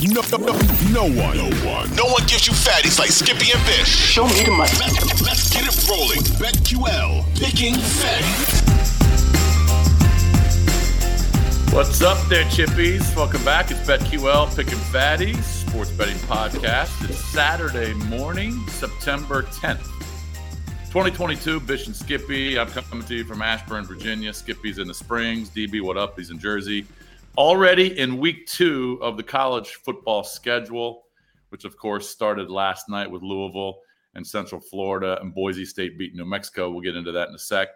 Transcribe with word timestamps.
No, 0.00 0.22
no, 0.30 0.38
no, 0.38 0.52
no 0.92 1.02
one, 1.02 1.36
no 1.36 1.50
one, 1.66 1.96
no 1.96 2.04
one 2.06 2.24
gives 2.28 2.46
you 2.46 2.52
fatties 2.52 3.00
like 3.00 3.10
Skippy 3.10 3.50
and 3.52 3.66
Bish. 3.66 3.88
Show 3.88 4.28
me 4.28 4.44
the 4.44 4.52
money. 4.52 4.70
Let's, 4.78 5.22
let's 5.22 5.50
get 5.52 5.64
it 5.66 5.88
rolling. 5.90 6.20
BetQL, 6.38 7.24
picking 7.36 7.74
fatties. 7.74 8.62
What's 11.74 12.00
up 12.00 12.16
there, 12.28 12.44
Chippies? 12.44 13.16
Welcome 13.16 13.44
back. 13.44 13.72
It's 13.72 13.80
BetQL 13.80 14.54
Picking 14.54 14.78
Fatties, 14.78 15.42
sports 15.42 15.90
betting 15.90 16.16
podcast. 16.28 17.10
It's 17.10 17.18
Saturday 17.32 17.92
morning, 17.94 18.64
September 18.68 19.42
10th, 19.42 19.82
2022. 20.92 21.58
Bish 21.58 21.88
and 21.88 21.96
Skippy. 21.96 22.56
I'm 22.56 22.68
coming 22.68 23.04
to 23.04 23.16
you 23.16 23.24
from 23.24 23.42
Ashburn, 23.42 23.84
Virginia. 23.84 24.32
Skippy's 24.32 24.78
in 24.78 24.86
the 24.86 24.94
Springs. 24.94 25.50
DB, 25.50 25.82
what 25.82 25.96
up? 25.96 26.16
He's 26.16 26.30
in 26.30 26.38
Jersey. 26.38 26.86
Already 27.36 27.98
in 27.98 28.18
week 28.18 28.46
two 28.46 28.98
of 29.02 29.16
the 29.16 29.22
college 29.22 29.74
football 29.84 30.24
schedule, 30.24 31.04
which 31.50 31.64
of 31.64 31.76
course 31.76 32.08
started 32.08 32.50
last 32.50 32.88
night 32.88 33.10
with 33.10 33.22
Louisville 33.22 33.80
and 34.14 34.26
Central 34.26 34.60
Florida 34.60 35.18
and 35.20 35.34
Boise 35.34 35.64
State 35.64 35.98
beating 35.98 36.16
New 36.16 36.24
Mexico. 36.24 36.70
We'll 36.70 36.80
get 36.80 36.96
into 36.96 37.12
that 37.12 37.28
in 37.28 37.34
a 37.34 37.38
sec. 37.38 37.68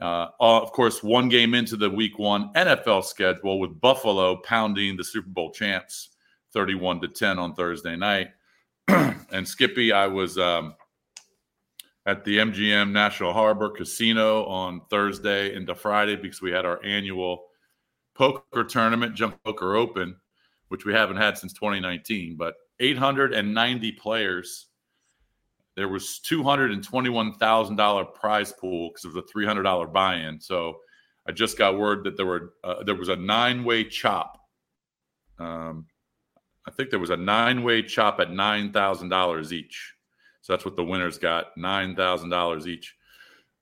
Uh, 0.00 0.28
of 0.40 0.72
course, 0.72 1.02
one 1.02 1.28
game 1.28 1.54
into 1.54 1.76
the 1.76 1.88
week 1.88 2.18
one 2.18 2.52
NFL 2.54 3.04
schedule 3.04 3.60
with 3.60 3.80
Buffalo 3.80 4.36
pounding 4.36 4.96
the 4.96 5.04
Super 5.04 5.28
Bowl 5.28 5.52
champs 5.52 6.10
31 6.52 7.00
to 7.02 7.08
10 7.08 7.38
on 7.38 7.54
Thursday 7.54 7.96
night. 7.96 8.30
and 8.88 9.46
Skippy, 9.46 9.92
I 9.92 10.06
was 10.08 10.36
um, 10.36 10.74
at 12.06 12.24
the 12.24 12.38
MGM 12.38 12.90
National 12.90 13.32
Harbor 13.32 13.70
Casino 13.70 14.44
on 14.46 14.82
Thursday 14.90 15.54
into 15.54 15.74
Friday 15.74 16.16
because 16.16 16.42
we 16.42 16.50
had 16.50 16.66
our 16.66 16.84
annual 16.84 17.46
poker 18.14 18.64
tournament, 18.64 19.14
Jump 19.14 19.42
Poker 19.44 19.76
Open, 19.76 20.16
which 20.68 20.84
we 20.84 20.92
haven't 20.92 21.16
had 21.16 21.38
since 21.38 21.52
2019, 21.52 22.36
but 22.36 22.54
890 22.80 23.92
players 23.92 24.68
there 25.76 25.88
was 25.88 26.20
$221,000 26.30 28.14
prize 28.14 28.52
pool 28.52 28.90
because 28.90 29.04
was 29.04 29.16
a 29.16 29.36
$300 29.36 29.92
buy-in. 29.92 30.40
So 30.40 30.78
I 31.26 31.32
just 31.32 31.58
got 31.58 31.78
word 31.78 32.04
that 32.04 32.16
there 32.16 32.26
were 32.26 32.54
uh, 32.62 32.82
there 32.84 32.94
was 32.94 33.08
a 33.08 33.16
nine-way 33.16 33.84
chop. 33.84 34.38
Um, 35.38 35.86
I 36.66 36.70
think 36.70 36.90
there 36.90 36.98
was 36.98 37.10
a 37.10 37.16
nine-way 37.16 37.82
chop 37.82 38.20
at 38.20 38.30
nine 38.30 38.72
thousand 38.72 39.08
dollars 39.08 39.52
each. 39.52 39.94
So 40.42 40.52
that's 40.52 40.64
what 40.64 40.76
the 40.76 40.84
winners 40.84 41.18
got 41.18 41.56
nine 41.56 41.96
thousand 41.96 42.28
dollars 42.28 42.68
each. 42.68 42.94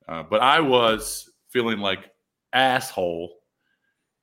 Uh, 0.09 0.25
but 0.25 0.41
I 0.41 0.61
was 0.61 1.31
feeling 1.51 1.79
like 1.79 2.11
asshole 2.53 3.39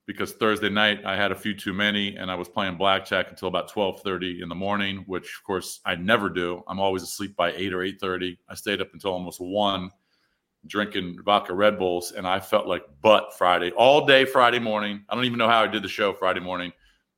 because 0.09 0.33
Thursday 0.33 0.69
night 0.71 1.05
I 1.05 1.15
had 1.15 1.31
a 1.31 1.35
few 1.35 1.53
too 1.53 1.71
many 1.71 2.15
and 2.15 2.31
I 2.31 2.35
was 2.35 2.49
playing 2.49 2.77
blackjack 2.77 3.29
until 3.29 3.47
about 3.47 3.71
12:30 3.71 4.41
in 4.41 4.49
the 4.49 4.55
morning, 4.55 5.03
which 5.05 5.35
of 5.37 5.43
course 5.43 5.81
I 5.85 5.93
never 5.97 6.31
do. 6.31 6.63
I'm 6.67 6.79
always 6.79 7.03
asleep 7.03 7.35
by 7.35 7.51
8 7.51 7.73
or 7.73 7.83
8:30. 7.83 8.39
I 8.49 8.55
stayed 8.55 8.81
up 8.81 8.91
until 8.93 9.11
almost 9.11 9.39
1 9.39 9.91
drinking 10.65 11.19
vodka 11.23 11.53
Red 11.53 11.77
Bulls 11.77 12.11
and 12.13 12.25
I 12.25 12.39
felt 12.39 12.65
like 12.65 12.81
butt 13.03 13.37
Friday 13.37 13.69
all 13.77 14.07
day 14.07 14.25
Friday 14.25 14.57
morning. 14.57 15.05
I 15.09 15.13
don't 15.13 15.25
even 15.25 15.37
know 15.37 15.47
how 15.47 15.61
I 15.61 15.67
did 15.67 15.83
the 15.83 15.87
show 15.87 16.11
Friday 16.11 16.39
morning. 16.39 16.73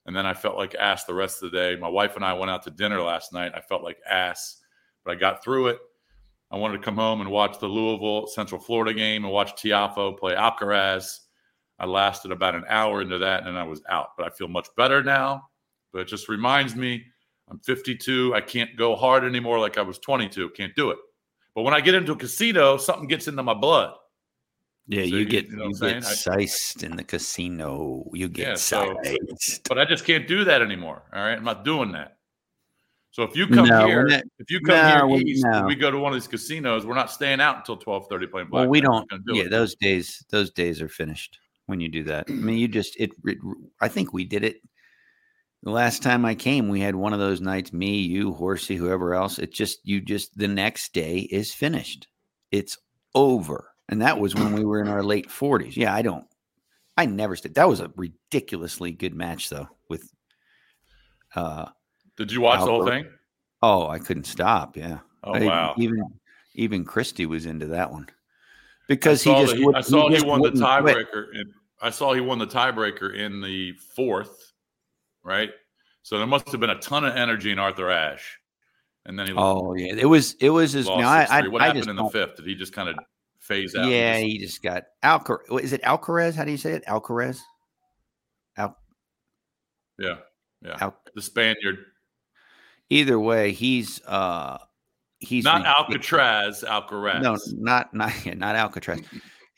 And 0.06 0.14
then 0.14 0.25
I 0.25 0.34
felt 0.34 0.58
like 0.58 0.75
ass 0.75 1.06
the 1.06 1.14
rest 1.14 1.42
of 1.42 1.50
the 1.50 1.58
day. 1.58 1.78
My 1.78 1.88
wife 1.88 2.17
and 2.17 2.25
I 2.25 2.34
went 2.34 2.52
out 2.52 2.62
to 2.64 2.72
dinner 2.72 3.02
last 3.02 3.31
night. 3.31 3.53
I 3.56 3.62
felt 3.62 3.84
like 3.84 4.00
ass, 4.06 4.58
but 5.06 5.12
I 5.12 5.16
got 5.16 5.42
through 5.42 5.67
it. 5.67 5.80
I 6.52 6.58
wanted 6.58 6.80
to 6.80 6.84
come 6.84 6.95
home 6.95 7.22
and 7.22 7.31
watch 7.31 7.58
the 7.58 7.67
Louisville 7.67 8.28
Central 8.28 8.59
Florida 8.59 8.94
game 8.94 9.23
and 9.23 9.31
watch 9.31 9.53
Tiafoe 9.53 10.19
play 10.19 10.36
Alcaraz 10.36 11.19
I 11.82 11.88
lasted 11.88 12.32
about 12.32 12.54
an 12.54 12.64
hour 12.70 13.02
into 13.02 13.18
that 13.18 13.48
and 13.48 13.58
I 13.58 13.64
was 13.64 13.82
out, 13.90 14.10
but 14.16 14.28
I 14.28 14.30
feel 14.30 14.48
much 14.48 14.68
better 14.78 15.04
now. 15.04 15.50
But 15.92 16.02
it 16.02 16.08
just 16.08 16.30
reminds 16.30 16.76
me 16.76 17.04
I'm 17.50 17.58
52. 17.60 18.36
I 18.36 18.40
can't 18.40 18.78
go 18.78 18.96
hard 18.96 19.24
anymore 19.24 19.60
like 19.60 19.80
I 19.80 19.82
was 19.82 19.98
22. 19.98 20.52
Can't 20.52 20.76
do 20.76 20.92
it. 20.92 21.00
But 21.56 21.64
when 21.64 21.74
I 21.74 21.82
get 21.82 21.96
into 21.96 22.12
a 22.12 22.16
casino, 22.16 22.78
something 22.78 23.08
gets 23.08 23.28
into 23.28 23.42
my 23.42 23.56
blood. 23.56 23.96
Yeah, 24.88 25.02
so 25.02 25.08
you, 25.08 25.25
get 25.25 25.47
you, 25.47 25.56
know 25.56 25.69
you 25.69 25.80
get 25.80 26.03
sized 26.03 26.84
in 26.84 26.96
the 26.96 27.03
casino. 27.03 28.06
You 28.13 28.30
get 28.30 28.48
yeah, 28.48 28.56
sized. 28.56 29.18
So, 29.40 29.59
but 29.68 29.80
I 29.80 29.86
just 29.86 30.06
can't 30.06 30.28
do 30.28 30.44
that 30.44 30.62
anymore. 30.62 31.02
All 31.13 31.22
right, 31.22 31.34
I'm 31.34 31.44
not 31.44 31.66
doing 31.66 31.92
that. 31.94 32.18
So 33.09 33.24
if 33.24 33.36
you 33.36 33.48
come 33.48 33.68
no, 33.68 33.88
here, 33.88 34.06
not, 34.06 34.24
if 34.38 34.52
you 34.52 34.62
come 34.62 34.75
no, 35.09 35.16
here 35.16 35.28
east, 35.28 35.46
no. 35.46 35.66
we 35.66 35.75
go 35.75 35.92
to 35.92 35.98
one 35.98 36.13
of 36.13 36.16
these 36.19 36.28
casinos. 36.28 36.86
We're 36.86 36.94
not 36.94 37.12
staying 37.12 37.42
out 37.42 37.58
until 37.58 37.78
12:30 37.78 38.31
playing 38.31 38.48
black. 38.50 38.62
Well, 38.62 38.69
we 38.69 38.81
don't. 38.81 39.09
Do 39.09 39.36
yeah, 39.36 39.44
it. 39.44 39.52
those 39.52 39.75
days, 39.75 40.24
those 40.30 40.52
days 40.52 40.81
are 40.81 40.90
finished 40.90 41.40
when 41.66 41.80
you 41.80 41.90
do 41.90 42.04
that. 42.04 42.26
I 42.30 42.34
mean, 42.34 42.58
you 42.58 42.68
just 42.80 43.00
it, 43.00 43.12
it, 43.26 43.38
I 43.80 43.88
think 43.88 44.14
we 44.14 44.26
did 44.26 44.44
it 44.44 44.62
the 45.64 45.72
last 45.72 46.02
time 46.02 46.26
I 46.26 46.36
came. 46.36 46.70
We 46.70 46.80
had 46.80 46.96
one 46.96 47.14
of 47.14 47.20
those 47.20 47.42
nights. 47.42 47.74
Me, 47.74 48.00
you, 48.00 48.34
Horsey, 48.34 48.76
whoever 48.76 49.14
else. 49.14 49.40
It 49.40 49.54
just 49.54 49.80
you 49.84 50.02
just 50.02 50.38
the 50.38 50.48
next 50.48 50.94
day 50.94 51.20
is 51.20 51.54
finished. 51.54 52.08
It's 52.52 52.78
over, 53.16 53.72
and 53.90 54.02
that 54.02 54.20
was 54.20 54.36
when 54.36 54.54
we 54.54 54.66
were 54.66 54.82
in 54.82 54.88
our 54.88 55.04
late 55.04 55.30
forties. 55.30 55.78
Yeah, 55.78 55.94
I 55.94 56.02
don't. 56.02 56.26
I 56.98 57.06
never 57.06 57.36
stayed. 57.36 57.56
That 57.56 57.70
was 57.70 57.80
a 57.80 57.92
ridiculously 57.96 58.92
good 58.92 59.16
match, 59.16 59.50
though. 59.50 59.70
With 59.90 60.12
uh, 61.36 61.68
did 62.18 62.32
you 62.32 62.42
watch 62.42 62.60
Albert. 62.60 62.66
the 62.66 62.72
whole 62.72 62.86
thing? 62.86 63.12
Oh, 63.62 63.88
I 63.88 64.00
couldn't 64.00 64.26
stop. 64.26 64.76
Yeah. 64.76 65.00
Oh 65.24 65.34
I, 65.34 65.46
wow. 65.46 65.76
Even 65.78 66.04
even 66.56 66.84
Christy 66.84 67.26
was 67.26 67.46
into 67.46 67.68
that 67.68 67.92
one 67.92 68.08
because 68.88 69.22
he 69.22 69.31
just. 69.31 69.56
I 69.75 69.81
saw 69.81 70.09
he, 70.09 70.18
he 70.18 70.25
won 70.25 70.42
the 70.42 70.52
tiebreaker. 70.52 71.25
I 71.81 71.90
saw 71.90 72.14
he 72.14 72.22
won 72.22 72.38
the 72.40 72.47
tiebreaker 72.47 73.16
in 73.16 73.42
the 73.42 73.74
fourth, 73.96 74.53
right? 75.24 75.50
So 76.03 76.18
there 76.18 76.28
must 76.28 76.50
have 76.52 76.59
been 76.59 76.69
a 76.69 76.80
ton 76.80 77.06
of 77.06 77.16
energy 77.16 77.52
in 77.52 77.59
Arthur 77.59 77.90
Ashe, 77.90 78.40
and 79.06 79.18
then 79.18 79.28
he. 79.28 79.34
Oh 79.36 79.74
yeah, 79.75 79.94
it 79.96 80.06
was 80.06 80.34
it 80.40 80.50
was 80.50 80.74
his. 80.74 80.88
No, 80.88 80.94
I, 80.94 81.28
I, 81.30 81.47
what 81.47 81.62
I 81.62 81.68
happened 81.68 81.90
in 81.90 81.96
the 81.96 82.09
fifth? 82.09 82.38
Did 82.38 82.46
he 82.46 82.56
just 82.56 82.74
kind 82.74 82.90
of 82.90 82.96
phase 83.40 83.75
out? 83.75 83.88
Yeah, 83.88 84.18
he 84.18 84.38
just 84.38 84.62
got 84.62 84.84
Alcaraz. 85.03 85.62
Is 85.62 85.74
it 85.74 85.81
Alcaraz? 85.84 86.36
How 86.36 86.44
do 86.44 86.52
you 86.52 86.58
say 86.58 86.74
it? 86.74 86.86
Alcaraz. 86.86 87.40
Al. 88.58 88.78
Yeah, 90.00 90.16
yeah. 90.63 90.78
Al- 90.80 91.02
the 91.16 91.22
Spaniard. 91.22 91.86
Either 92.90 93.19
way, 93.19 93.53
he's 93.53 94.02
uh 94.06 94.58
he's 95.22 95.44
not 95.44 95.66
Alcatraz. 95.66 96.64
Alcaraz. 96.68 97.22
No, 97.22 97.38
not 97.54 97.94
not 97.94 98.12
not 98.36 98.56
Alcatraz. 98.56 99.00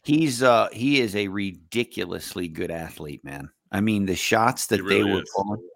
He's 0.03 0.43
uh 0.43 0.69
he 0.71 0.99
is 0.99 1.15
a 1.15 1.27
ridiculously 1.29 2.47
good 2.47 2.69
athlete, 2.69 3.23
man. 3.23 3.49
I 3.71 3.81
mean, 3.81 4.05
the 4.05 4.15
shots 4.15 4.67
that 4.67 4.83
really 4.83 5.03
they 5.03 5.11
were 5.11 5.23
pulling, 5.35 5.67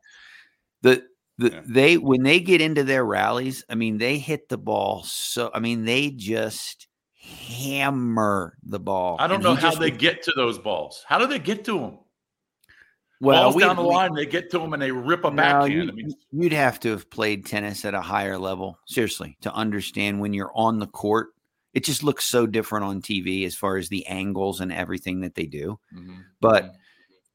the 0.81 1.03
the 1.38 1.52
yeah. 1.52 1.62
they 1.66 1.97
when 1.97 2.24
they 2.24 2.40
get 2.40 2.62
into 2.62 2.84
their 2.84 3.06
rallies, 3.06 3.64
I 3.70 3.76
mean, 3.76 3.97
they 3.97 4.18
hit 4.20 4.50
the 4.50 4.58
ball 4.58 5.03
so 5.03 5.50
I 5.53 5.59
mean, 5.59 5.86
they 5.86 6.12
just 6.12 6.88
hammer 7.16 8.58
the 8.64 8.80
ball. 8.80 9.18
I 9.20 9.28
don't 9.28 9.42
know 9.42 9.56
how 9.56 9.74
they 9.74 9.92
get 9.92 10.24
to 10.24 10.34
those 10.36 10.59
balls. 10.59 11.03
How 11.08 11.18
do 11.18 11.28
they 11.28 11.40
get 11.40 11.66
to 11.66 11.80
them? 11.80 12.00
Well, 13.19 13.51
balls 13.51 13.61
down 13.61 13.75
the 13.75 13.81
we, 13.81 13.89
line, 13.89 14.13
they 14.13 14.25
get 14.25 14.51
to 14.51 14.59
them 14.59 14.73
and 14.73 14.81
they 14.81 14.91
rip 14.91 15.23
a 15.23 15.29
no, 15.29 15.35
backhand. 15.35 15.73
You, 15.73 15.81
I 15.89 15.91
mean, 15.91 16.13
you'd 16.31 16.53
have 16.53 16.79
to 16.81 16.91
have 16.91 17.09
played 17.09 17.45
tennis 17.45 17.83
at 17.83 17.94
a 17.94 18.01
higher 18.01 18.38
level, 18.38 18.78
seriously, 18.85 19.38
to 19.41 19.53
understand 19.53 20.19
when 20.19 20.33
you're 20.33 20.51
on 20.53 20.79
the 20.79 20.88
court 20.88 21.29
it 21.78 21.83
just 21.83 22.03
looks 22.03 22.25
so 22.25 22.47
different 22.47 22.85
on 22.85 23.01
TV 23.01 23.45
as 23.45 23.55
far 23.55 23.78
as 23.78 23.89
the 23.89 24.05
angles 24.07 24.61
and 24.61 24.72
everything 24.72 25.22
that 25.22 25.35
they 25.35 25.45
do. 25.45 25.79
Mm-hmm. 25.95 26.16
But 26.41 26.63
mm-hmm. 26.63 26.75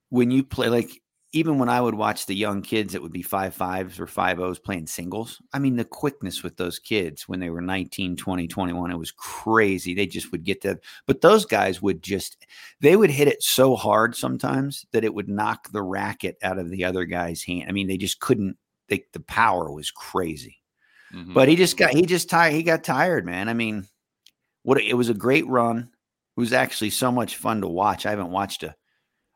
when 0.09 0.31
you 0.32 0.43
play, 0.43 0.69
like 0.69 1.02
even 1.34 1.59
when 1.59 1.70
I 1.70 1.81
would 1.81 1.94
watch 1.94 2.26
the 2.26 2.34
young 2.34 2.60
kids, 2.60 2.94
it 2.94 3.03
would 3.03 3.12
be 3.12 3.22
five 3.22 3.54
fives 3.54 3.98
or 3.98 4.06
five 4.06 4.38
O's 4.38 4.59
playing 4.59 4.87
singles. 4.87 5.41
I 5.53 5.59
mean, 5.59 5.76
the 5.76 5.84
quickness 5.84 6.43
with 6.43 6.59
those 6.59 6.78
kids 6.78 7.26
when 7.26 7.41
they 7.41 7.48
were 7.48 7.62
19, 7.62 8.16
20, 8.16 8.48
21, 8.48 8.91
it 8.91 8.98
was 8.98 9.12
crazy. 9.12 9.94
They 9.94 10.06
just 10.06 10.31
would 10.31 10.44
get 10.44 10.60
that. 10.62 10.81
But 11.06 11.22
those 11.22 11.47
guys 11.47 11.81
would 11.81 12.03
just, 12.03 12.47
they 12.81 12.97
would 12.97 13.10
hit 13.10 13.28
it 13.28 13.43
so 13.43 13.76
hard 13.76 14.15
sometimes 14.15 14.84
that 14.93 15.04
it 15.04 15.15
would 15.15 15.28
knock 15.28 15.72
the 15.72 15.82
racket 15.82 16.37
out 16.43 16.59
of 16.59 16.69
the 16.69 16.84
other 16.84 17.06
guy's 17.06 17.43
hand. 17.43 17.64
I 17.66 17.72
mean, 17.72 17.88
they 17.88 17.97
just 17.97 18.20
couldn't, 18.20 18.59
they, 18.88 19.06
the 19.14 19.20
power 19.20 19.73
was 19.73 19.90
crazy. 19.90 20.58
Mm-hmm. 21.14 21.32
But 21.32 21.49
he 21.49 21.56
just 21.56 21.78
got, 21.78 21.94
he 21.94 22.02
just 22.02 22.28
tired, 22.28 22.52
he 22.52 22.62
got 22.62 22.85
tired, 22.85 23.25
man. 23.25 23.49
I 23.49 23.55
mean, 23.55 23.87
what 24.64 24.81
it 24.81 24.94
was 24.94 25.08
a 25.08 25.14
great 25.14 25.46
run. 25.46 25.78
It 26.37 26.40
was 26.40 26.52
actually 26.52 26.90
so 26.90 27.12
much 27.12 27.37
fun 27.37 27.61
to 27.61 27.69
watch. 27.69 28.06
I 28.06 28.11
haven't 28.11 28.31
watched 28.31 28.62
a 28.62 28.75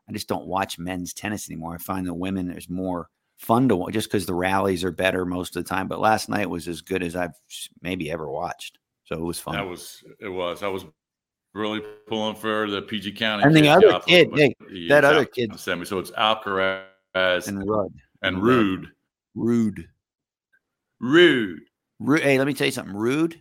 I 0.09 0.13
just 0.13 0.27
don't 0.27 0.47
watch 0.47 0.79
men's 0.79 1.13
tennis 1.13 1.49
anymore. 1.49 1.75
I 1.75 1.77
find 1.77 2.07
the 2.07 2.13
women 2.13 2.47
there's 2.47 2.69
more 2.69 3.09
fun 3.37 3.69
to 3.69 3.75
watch 3.75 3.93
just 3.93 4.07
because 4.07 4.25
the 4.25 4.33
rallies 4.33 4.83
are 4.83 4.91
better 4.91 5.25
most 5.25 5.55
of 5.55 5.63
the 5.63 5.69
time. 5.69 5.87
But 5.87 5.99
last 5.99 6.29
night 6.29 6.49
was 6.49 6.67
as 6.67 6.81
good 6.81 7.03
as 7.03 7.15
I've 7.15 7.35
maybe 7.81 8.09
ever 8.11 8.29
watched. 8.29 8.79
So 9.05 9.15
it 9.15 9.21
was 9.21 9.39
fun. 9.39 9.55
That 9.55 9.67
was 9.67 10.03
it 10.19 10.29
was. 10.29 10.63
I 10.63 10.67
was 10.67 10.85
really 11.53 11.81
pulling 12.07 12.35
for 12.35 12.69
the 12.69 12.81
PG 12.81 13.13
County. 13.13 13.43
And 13.43 13.55
the 13.55 13.67
other 13.67 13.99
kid, 14.05 14.29
hey, 14.33 14.55
that 14.89 15.03
other 15.03 15.25
kid 15.25 15.57
sent 15.59 15.79
me. 15.79 15.85
So 15.85 15.99
it's 15.99 16.11
Alcaraz 16.11 16.83
and 17.15 17.63
Ruud. 17.63 17.93
And 18.21 18.41
Rude, 18.41 18.87
Rude, 19.35 19.87
Rude, 20.99 21.61
Ruud. 22.01 22.21
Hey, 22.21 22.37
let 22.37 22.47
me 22.47 22.53
tell 22.53 22.65
you 22.65 22.71
something. 22.71 22.95
Rude. 22.95 23.39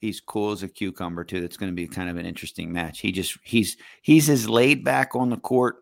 he's 0.00 0.20
cool 0.20 0.52
as 0.52 0.62
a 0.62 0.68
cucumber 0.68 1.24
too. 1.24 1.40
That's 1.40 1.56
going 1.56 1.70
to 1.70 1.76
be 1.76 1.86
kind 1.86 2.08
of 2.08 2.16
an 2.16 2.26
interesting 2.26 2.72
match. 2.72 3.00
He 3.00 3.12
just 3.12 3.38
he's 3.42 3.76
he's 4.02 4.28
as 4.28 4.48
laid 4.48 4.84
back 4.84 5.14
on 5.14 5.30
the 5.30 5.36
court 5.36 5.76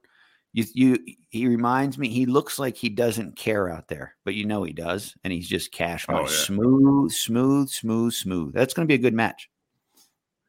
You, 0.54 0.64
you, 0.72 0.98
he 1.30 1.48
reminds 1.48 1.98
me. 1.98 2.08
He 2.08 2.26
looks 2.26 2.60
like 2.60 2.76
he 2.76 2.88
doesn't 2.88 3.34
care 3.36 3.68
out 3.68 3.88
there, 3.88 4.14
but 4.24 4.34
you 4.34 4.46
know 4.46 4.62
he 4.62 4.72
does, 4.72 5.12
and 5.24 5.32
he's 5.32 5.48
just 5.48 5.72
cash 5.72 6.06
oh, 6.08 6.20
yeah. 6.20 6.26
smooth, 6.28 7.10
smooth, 7.10 7.68
smooth, 7.68 8.12
smooth. 8.14 8.54
That's 8.54 8.72
going 8.72 8.86
to 8.86 8.88
be 8.88 8.94
a 8.94 9.02
good 9.02 9.14
match. 9.14 9.50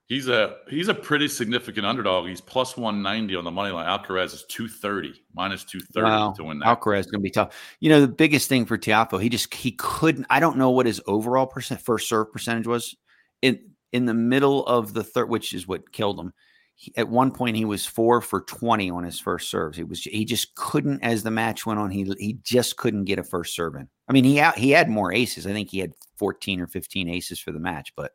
He's 0.07 0.27
a 0.27 0.57
he's 0.69 0.89
a 0.89 0.93
pretty 0.93 1.27
significant 1.27 1.87
underdog. 1.87 2.27
He's 2.27 2.39
plus 2.39 2.77
one 2.77 3.01
ninety 3.01 3.35
on 3.35 3.43
the 3.43 3.49
money 3.49 3.71
line. 3.71 3.87
Alcaraz 3.87 4.35
is 4.35 4.45
two 4.47 4.67
thirty, 4.67 5.11
minus 5.33 5.63
two 5.63 5.79
thirty 5.79 6.05
wow. 6.05 6.33
to 6.33 6.43
win 6.43 6.59
that. 6.59 6.67
Alcaraz 6.67 6.99
is 6.99 7.05
going 7.07 7.21
to 7.21 7.23
be 7.23 7.31
tough. 7.31 7.55
You 7.79 7.89
know 7.89 7.99
the 7.99 8.07
biggest 8.07 8.47
thing 8.47 8.67
for 8.67 8.77
Tiafoe, 8.77 9.19
he 9.19 9.29
just 9.29 9.51
he 9.51 9.71
couldn't. 9.71 10.27
I 10.29 10.39
don't 10.39 10.57
know 10.57 10.69
what 10.69 10.85
his 10.85 11.01
overall 11.07 11.47
percent 11.47 11.81
first 11.81 12.07
serve 12.07 12.31
percentage 12.31 12.67
was 12.67 12.95
in 13.41 13.59
in 13.91 14.05
the 14.05 14.13
middle 14.13 14.63
of 14.67 14.93
the 14.93 15.03
third, 15.03 15.29
which 15.29 15.55
is 15.55 15.67
what 15.67 15.91
killed 15.91 16.19
him. 16.19 16.33
He, 16.75 16.93
at 16.97 17.07
one 17.07 17.31
point, 17.31 17.55
he 17.55 17.65
was 17.65 17.85
four 17.85 18.21
for 18.21 18.41
twenty 18.41 18.91
on 18.91 19.03
his 19.03 19.19
first 19.19 19.49
serves. 19.49 19.77
He 19.77 19.83
was 19.83 20.03
he 20.03 20.25
just 20.25 20.55
couldn't. 20.55 21.01
As 21.01 21.23
the 21.23 21.31
match 21.31 21.65
went 21.65 21.79
on, 21.79 21.89
he 21.89 22.03
he 22.19 22.37
just 22.43 22.77
couldn't 22.77 23.05
get 23.05 23.19
a 23.19 23.23
first 23.23 23.55
serve 23.55 23.75
in. 23.75 23.87
I 24.09 24.13
mean, 24.13 24.25
he 24.25 24.39
out, 24.39 24.57
he 24.57 24.71
had 24.71 24.89
more 24.89 25.13
aces. 25.13 25.47
I 25.47 25.53
think 25.53 25.69
he 25.69 25.79
had 25.79 25.93
fourteen 26.17 26.59
or 26.59 26.67
fifteen 26.67 27.09
aces 27.09 27.39
for 27.39 27.51
the 27.51 27.59
match, 27.59 27.93
but 27.95 28.11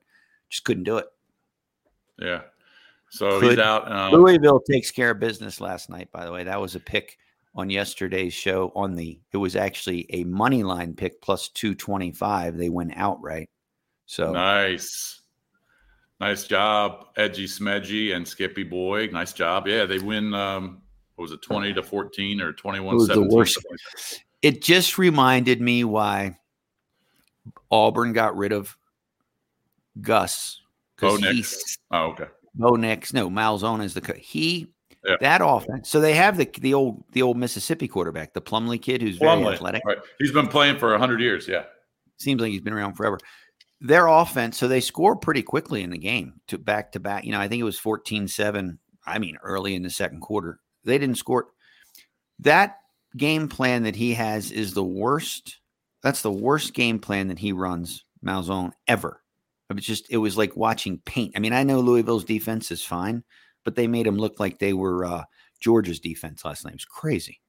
just 0.50 0.64
couldn't 0.64 0.84
do 0.84 0.98
it. 0.98 1.06
Yeah. 2.18 2.42
So 3.10 3.40
Could, 3.40 3.50
he's 3.50 3.58
out. 3.58 3.90
Um, 3.90 4.12
Louisville 4.12 4.60
takes 4.60 4.90
care 4.90 5.10
of 5.10 5.18
business 5.18 5.60
last 5.60 5.90
night. 5.90 6.12
By 6.12 6.24
the 6.24 6.32
way, 6.32 6.44
that 6.44 6.60
was 6.60 6.76
a 6.76 6.80
pick 6.80 7.18
on 7.54 7.70
yesterday's 7.70 8.34
show. 8.34 8.72
On 8.76 8.94
the 8.94 9.18
it 9.32 9.36
was 9.38 9.56
actually 9.56 10.06
a 10.10 10.24
money 10.24 10.62
line 10.62 10.94
pick 10.94 11.20
plus 11.20 11.48
two 11.48 11.74
twenty 11.74 12.12
five. 12.12 12.56
They 12.56 12.68
went 12.68 12.92
outright. 12.94 13.48
So 14.06 14.32
nice, 14.32 15.19
nice 16.20 16.44
job, 16.46 17.06
Edgy 17.17 17.46
Smedgy 17.46 18.14
and 18.14 18.26
Skippy 18.26 18.62
Boy. 18.62 19.06
Nice 19.06 19.32
job. 19.32 19.67
Yeah, 19.67 19.87
they 19.87 19.99
win. 19.99 20.34
Um, 20.34 20.82
what 21.17 21.22
was 21.22 21.32
it, 21.32 21.43
twenty 21.43 21.72
to 21.75 21.82
fourteen 21.82 22.40
or 22.40 22.52
21 22.52 23.00
17? 23.00 23.28
The 23.28 23.34
worst. 23.34 23.58
It 24.43 24.62
just 24.62 24.96
reminded 24.96 25.61
me 25.61 25.84
why 25.84 26.38
Auburn 27.70 28.12
got 28.14 28.37
rid 28.37 28.52
of 28.52 28.76
Gus 30.00 30.62
Bo 30.99 31.17
Nix. 31.17 31.78
Oh, 31.90 32.06
okay. 32.12 32.26
Bo 32.55 32.76
Nix. 32.76 33.12
No, 33.12 33.28
Malzahn 33.28 33.82
is 33.82 33.94
the 33.94 34.00
co- 34.00 34.14
he. 34.14 34.69
Yeah. 35.06 35.16
That 35.20 35.40
offense. 35.43 35.88
So 35.88 36.00
they 36.00 36.14
have 36.14 36.37
the 36.37 36.49
the 36.61 36.75
old 36.75 37.05
the 37.12 37.23
old 37.23 37.37
Mississippi 37.37 37.88
quarterback, 37.88 38.34
the 38.34 38.43
Plumlee 38.43 38.81
kid, 38.81 39.00
who's 39.00 39.19
Plumlee. 39.19 39.43
very 39.43 39.55
athletic. 39.55 39.82
Right. 39.84 39.99
He's 40.19 40.32
been 40.32 40.46
playing 40.49 40.78
for 40.78 40.96
hundred 40.99 41.20
years. 41.20 41.49
Yeah. 41.49 41.64
Seems 42.19 42.40
like 42.40 42.50
he's 42.50 42.61
been 42.61 42.75
around 42.75 42.94
forever. 42.94 43.19
Their 43.80 44.08
offense, 44.08 44.58
so 44.58 44.68
they 44.68 44.80
score 44.80 45.16
pretty 45.16 45.42
quickly 45.42 45.82
in 45.82 45.90
the 45.90 45.98
game 45.98 46.40
to 46.48 46.58
back 46.58 46.92
to 46.92 47.00
back. 47.00 47.24
You 47.24 47.32
know, 47.32 47.40
I 47.40 47.48
think 47.48 47.60
it 47.60 47.64
was 47.64 47.80
14-7. 47.80 48.76
I 49.06 49.18
mean, 49.18 49.38
early 49.42 49.74
in 49.74 49.82
the 49.82 49.90
second 49.90 50.20
quarter. 50.20 50.60
They 50.84 50.98
didn't 50.98 51.16
score. 51.16 51.48
That 52.40 52.76
game 53.16 53.48
plan 53.48 53.84
that 53.84 53.96
he 53.96 54.14
has 54.14 54.50
is 54.50 54.74
the 54.74 54.84
worst. 54.84 55.60
That's 56.02 56.22
the 56.22 56.32
worst 56.32 56.74
game 56.74 56.98
plan 56.98 57.28
that 57.28 57.38
he 57.38 57.52
runs, 57.52 58.04
Malzahn, 58.24 58.72
ever. 58.86 59.22
It 59.68 59.74
was 59.76 59.84
just 59.84 60.10
it 60.10 60.16
was 60.16 60.36
like 60.36 60.56
watching 60.56 60.98
paint. 61.04 61.32
I 61.36 61.38
mean, 61.38 61.52
I 61.52 61.62
know 61.62 61.80
Louisville's 61.80 62.24
defense 62.24 62.70
is 62.70 62.84
fine, 62.84 63.22
but 63.64 63.76
they 63.76 63.86
made 63.86 64.06
him 64.06 64.16
look 64.16 64.40
like 64.40 64.58
they 64.58 64.72
were 64.72 65.04
uh, 65.04 65.24
Georgia's 65.60 66.00
defense 66.00 66.44
last 66.44 66.64
night. 66.64 66.72
It 66.72 66.76
was 66.76 66.84
crazy. 66.84 67.40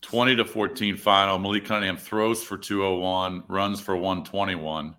20 0.00 0.36
to 0.36 0.44
14 0.44 0.96
final. 0.96 1.38
Malik 1.38 1.64
Cunningham 1.64 1.96
throws 1.96 2.42
for 2.42 2.58
201, 2.58 3.44
runs 3.48 3.80
for 3.80 3.94
121. 3.94 4.96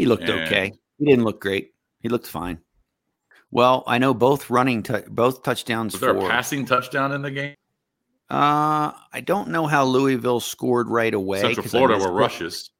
He 0.00 0.06
looked 0.06 0.22
and 0.22 0.40
okay. 0.46 0.72
He 0.98 1.04
didn't 1.04 1.24
look 1.24 1.40
great. 1.40 1.72
He 2.00 2.08
looked 2.08 2.26
fine. 2.26 2.58
Well, 3.50 3.84
I 3.86 3.98
know 3.98 4.14
both 4.14 4.48
running, 4.48 4.82
t- 4.82 4.94
both 5.08 5.42
touchdowns. 5.42 5.92
Was 5.92 6.00
there 6.00 6.14
for, 6.14 6.26
a 6.26 6.28
passing 6.28 6.64
touchdown 6.64 7.12
in 7.12 7.22
the 7.22 7.30
game? 7.30 7.54
Uh, 8.30 8.92
I 9.12 9.20
don't 9.24 9.48
know 9.48 9.66
how 9.66 9.84
Louisville 9.84 10.40
scored 10.40 10.88
right 10.88 11.12
away. 11.12 11.40
Central 11.40 11.66
Florida 11.66 11.98
were 11.98 12.12
rushes. 12.12 12.70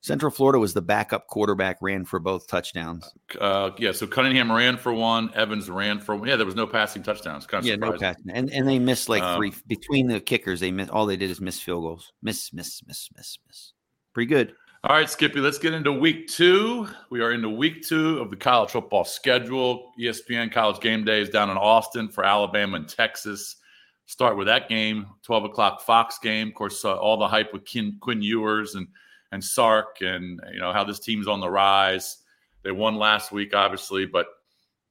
Central 0.00 0.30
Florida 0.30 0.58
was 0.58 0.72
the 0.72 0.82
backup 0.82 1.26
quarterback, 1.26 1.78
ran 1.80 2.04
for 2.04 2.18
both 2.18 2.46
touchdowns. 2.46 3.12
Uh, 3.40 3.70
yeah, 3.76 3.92
so 3.92 4.06
Cunningham 4.06 4.50
ran 4.50 4.76
for 4.76 4.92
one, 4.92 5.30
Evans 5.34 5.68
ran 5.68 5.98
for 5.98 6.14
one. 6.14 6.28
Yeah, 6.28 6.36
there 6.36 6.46
was 6.46 6.54
no 6.54 6.66
passing 6.66 7.02
touchdowns. 7.02 7.44
Kind 7.44 7.64
of 7.64 7.66
yeah, 7.66 7.74
surprising. 7.74 7.94
no 7.94 7.98
passing, 8.00 8.30
and 8.30 8.50
and 8.52 8.68
they 8.68 8.78
missed 8.78 9.08
like 9.08 9.22
um, 9.22 9.36
three 9.36 9.52
between 9.66 10.06
the 10.06 10.20
kickers. 10.20 10.60
They 10.60 10.70
missed 10.70 10.90
all 10.90 11.06
they 11.06 11.16
did 11.16 11.30
is 11.30 11.40
miss 11.40 11.60
field 11.60 11.82
goals, 11.82 12.12
miss, 12.22 12.52
miss, 12.52 12.82
miss, 12.86 13.08
miss, 13.16 13.36
miss. 13.46 13.72
Pretty 14.14 14.28
good. 14.28 14.54
All 14.88 14.94
right, 14.94 15.10
Skippy, 15.10 15.40
let's 15.40 15.58
get 15.58 15.74
into 15.74 15.90
week 15.90 16.28
two. 16.28 16.86
We 17.10 17.20
are 17.20 17.32
into 17.32 17.48
week 17.48 17.82
two 17.82 18.20
of 18.20 18.30
the 18.30 18.36
college 18.36 18.70
football 18.70 19.04
schedule. 19.04 19.90
ESPN 19.98 20.52
College 20.52 20.80
Game 20.80 21.04
Day 21.04 21.20
is 21.20 21.28
down 21.28 21.50
in 21.50 21.56
Austin 21.56 22.08
for 22.08 22.22
Alabama 22.22 22.76
and 22.76 22.88
Texas. 22.88 23.56
Start 24.04 24.36
with 24.36 24.46
that 24.46 24.68
game, 24.68 25.06
12 25.24 25.46
o'clock 25.46 25.80
Fox 25.80 26.20
game. 26.20 26.46
Of 26.46 26.54
course, 26.54 26.84
uh, 26.84 26.94
all 26.94 27.16
the 27.16 27.26
hype 27.26 27.52
with 27.52 27.64
Quinn, 27.66 28.22
Ewers 28.22 28.76
and 28.76 28.86
and 29.32 29.42
Sark 29.42 30.02
and 30.02 30.40
you 30.52 30.60
know 30.60 30.72
how 30.72 30.84
this 30.84 31.00
team's 31.00 31.26
on 31.26 31.40
the 31.40 31.50
rise. 31.50 32.18
They 32.62 32.70
won 32.70 32.94
last 32.94 33.32
week, 33.32 33.56
obviously, 33.56 34.06
but 34.06 34.28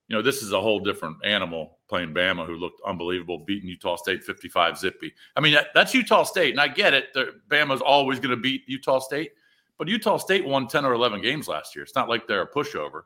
you 0.10 0.18
know 0.18 0.22
this 0.22 0.44
is 0.44 0.52
a 0.52 0.60
whole 0.60 0.82
different 0.82 1.24
animal 1.24 1.78
playing 1.88 2.14
Bama, 2.14 2.46
who 2.46 2.58
looked 2.58 2.82
unbelievable, 2.86 3.46
beating 3.46 3.70
Utah 3.70 3.96
State 3.96 4.26
55 4.26 4.78
zippy. 4.78 5.14
I 5.38 5.40
mean 5.40 5.54
that, 5.54 5.68
that's 5.74 5.94
Utah 5.94 6.24
State, 6.24 6.52
and 6.52 6.60
I 6.60 6.68
get 6.68 6.94
it. 6.94 7.16
Bama's 7.50 7.80
always 7.80 8.20
going 8.20 8.36
to 8.36 8.42
beat 8.42 8.64
Utah 8.68 9.00
State, 9.00 9.32
but 9.78 9.88
Utah 9.88 10.18
State 10.18 10.46
won 10.46 10.68
10 10.68 10.86
or 10.86 10.94
11 10.94 11.22
games 11.22 11.48
last 11.48 11.76
year. 11.76 11.84
It's 11.84 11.96
not 11.96 12.10
like 12.10 12.28
they're 12.28 12.44
a 12.44 12.52
pushover, 12.52 13.04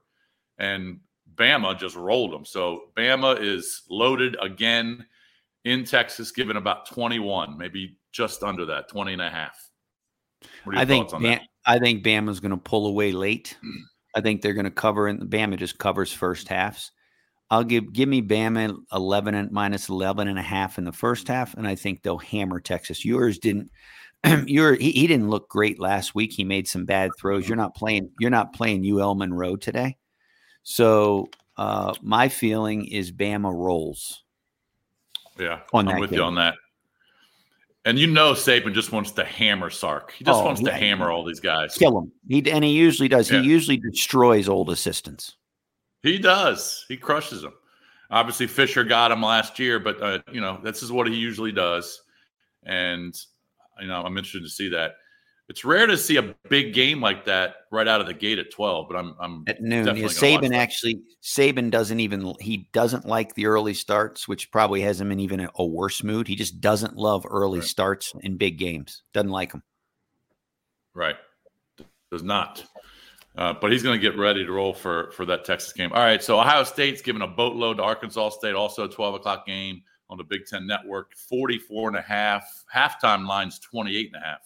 and 0.58 1.00
Bama 1.36 1.78
just 1.78 1.96
rolled 1.96 2.32
them. 2.32 2.46
So 2.46 2.92
Bama 2.96 3.40
is 3.42 3.84
loaded 3.90 4.36
again 4.42 5.06
in 5.66 5.84
Texas, 5.84 6.32
given 6.32 6.58
about 6.58 6.88
21, 6.88 7.58
maybe 7.58 7.98
just 8.12 8.44
under 8.44 8.66
that, 8.66 8.90
20 8.90 9.14
and 9.14 9.22
a 9.22 9.30
half. 9.30 9.70
I 10.72 10.86
think 10.86 11.10
Bam, 11.12 11.40
I 11.66 11.80
think 11.80 12.04
Bama's 12.04 12.40
going 12.40 12.52
to 12.52 12.58
pull 12.58 12.88
away 12.88 13.12
late. 13.12 13.58
Hmm. 13.62 13.82
I 14.16 14.22
think 14.22 14.42
they're 14.42 14.54
going 14.54 14.66
to 14.66 14.72
cover, 14.72 15.08
and 15.08 15.30
Bama 15.30 15.58
just 15.58 15.78
covers 15.78 16.12
first 16.12 16.48
halves. 16.48 16.92
I'll 17.52 17.64
give 17.64 17.92
give 17.94 18.08
me 18.08 18.22
Bama 18.22 18.76
11 18.94 19.34
and 19.34 19.52
minus 19.52 19.90
11 19.90 20.28
and 20.28 20.38
a 20.38 20.44
half 20.44 20.78
in 20.78 20.84
the 20.84 20.92
first 20.92 21.28
half, 21.28 21.56
and 21.56 21.68
I 21.68 21.76
think 21.76 22.04
they'll 22.04 22.18
hammer 22.18 22.60
Texas. 22.60 23.04
Ewers 23.04 23.40
didn't. 23.40 23.72
Ewers 24.46 24.80
he, 24.80 24.92
he 24.92 25.08
didn't 25.08 25.30
look 25.30 25.50
great 25.50 25.80
last 25.80 26.14
week. 26.16 26.34
He 26.34 26.44
made 26.44 26.68
some 26.68 26.86
bad 26.86 27.12
throws. 27.18 27.48
You're 27.48 27.58
not 27.58 27.76
playing. 27.76 28.12
You're 28.20 28.30
not 28.30 28.54
playing 28.54 28.86
UL 28.86 29.16
Monroe 29.16 29.56
today. 29.56 29.98
So 30.64 31.30
uh, 31.58 31.94
my 32.02 32.30
feeling 32.30 32.86
is 32.86 33.12
Bama 33.12 33.54
rolls. 33.54 34.24
Yeah, 35.38 35.60
on 35.74 35.88
I'm 35.88 36.00
with 36.00 36.10
game. 36.10 36.20
you 36.20 36.24
on 36.26 36.36
that. 36.36 36.56
And 37.86 37.98
you 37.98 38.08
know 38.08 38.34
Saban 38.34 38.74
just 38.74 38.92
wants 38.92 39.12
to 39.12 39.24
hammer 39.24 39.70
Sark. 39.70 40.12
He 40.12 40.26
just 40.26 40.38
oh, 40.38 40.46
wants 40.46 40.62
yeah. 40.62 40.72
to 40.72 40.78
hammer 40.78 41.12
all 41.12 41.24
these 41.24 41.40
guys. 41.40 41.76
Kill 41.78 41.94
them. 41.94 42.12
He 42.28 42.52
and 42.52 42.64
he 42.64 42.72
usually 42.72 43.08
does. 43.08 43.32
Yeah. 43.32 43.42
He 43.42 43.48
usually 43.48 43.78
destroys 43.78 44.50
old 44.50 44.70
assistants. 44.70 45.38
He 46.04 46.18
does. 46.18 46.86
He 46.88 46.98
crushes 46.98 47.42
them. 47.42 47.54
Obviously, 48.12 48.48
Fisher 48.48 48.84
got 48.84 49.12
him 49.12 49.22
last 49.22 49.60
year, 49.60 49.80
but 49.80 50.02
uh, 50.02 50.20
you 50.32 50.42
know 50.42 50.60
this 50.64 50.84
is 50.84 50.92
what 50.92 51.08
he 51.08 51.16
usually 51.16 51.52
does, 51.52 52.02
and 52.64 53.16
you 53.82 53.88
know 53.88 54.02
I'm 54.02 54.18
interested 54.18 54.44
to 54.44 54.50
see 54.50 54.70
that. 54.70 54.96
It's 55.50 55.66
rare 55.66 55.88
to 55.88 55.98
see 55.98 56.18
a 56.18 56.36
big 56.48 56.76
game 56.76 57.02
like 57.02 57.26
that 57.26 57.56
right 57.72 57.88
out 57.88 58.02
of 58.02 58.08
the 58.08 58.14
gate 58.14 58.38
at 58.38 58.52
12 58.52 58.88
but 58.88 58.96
i'm, 58.96 59.16
I'm 59.20 59.44
at 59.48 59.62
noon 59.62 59.88
yeah, 59.88 60.06
saban 60.06 60.54
actually 60.54 61.02
saban 61.24 61.72
doesn't 61.72 62.00
even 62.00 62.36
he 62.40 62.70
doesn't 62.72 63.06
like 63.06 63.34
the 63.34 63.48
early 63.48 63.74
starts 63.74 64.28
which 64.28 64.52
probably 64.52 64.82
has 64.82 65.02
him 65.02 65.12
in 65.12 65.20
even 65.20 65.50
a, 65.56 65.66
worse 65.66 66.04
mood. 66.04 66.28
He 66.28 66.36
just 66.36 66.62
doesn't 66.62 66.96
love 66.96 67.26
early 67.28 67.60
right. 67.60 67.68
starts 67.68 68.14
in 68.22 68.38
big 68.38 68.60
games. 68.60 69.02
Doesn't 69.12 69.32
like 69.32 69.52
them 69.52 69.64
right. 70.94 71.16
Does 72.12 72.24
not. 72.24 72.64
Uh, 73.36 73.54
but 73.54 73.72
he's 73.72 73.84
going 73.84 74.00
to 74.00 74.02
get 74.02 74.18
ready 74.18 74.46
to 74.46 74.52
roll 74.52 74.74
for 74.74 75.12
for 75.12 75.26
that 75.26 75.46
texas 75.46 75.74
game. 75.74 75.92
All 75.94 76.04
right 76.04 76.24
so 76.24 76.40
ohio 76.40 76.64
state's 76.64 77.02
giving 77.02 77.24
a 77.24 77.28
boatload 77.28 77.78
to 77.78 77.84
arkansas 77.84 78.30
state 78.30 78.54
also 78.54 78.86
a 78.86 78.90
12 78.90 79.16
o'clock 79.16 79.48
game 79.48 79.82
on 80.10 80.18
the 80.18 80.24
big 80.24 80.46
ten 80.46 80.66
network 80.66 81.16
44 81.16 81.90
and 81.90 81.98
a 81.98 82.02
half 82.02 82.66
halftime 82.74 83.28
lines 83.28 83.60
28 83.60 84.12
and 84.14 84.24
a 84.24 84.26
half 84.26 84.40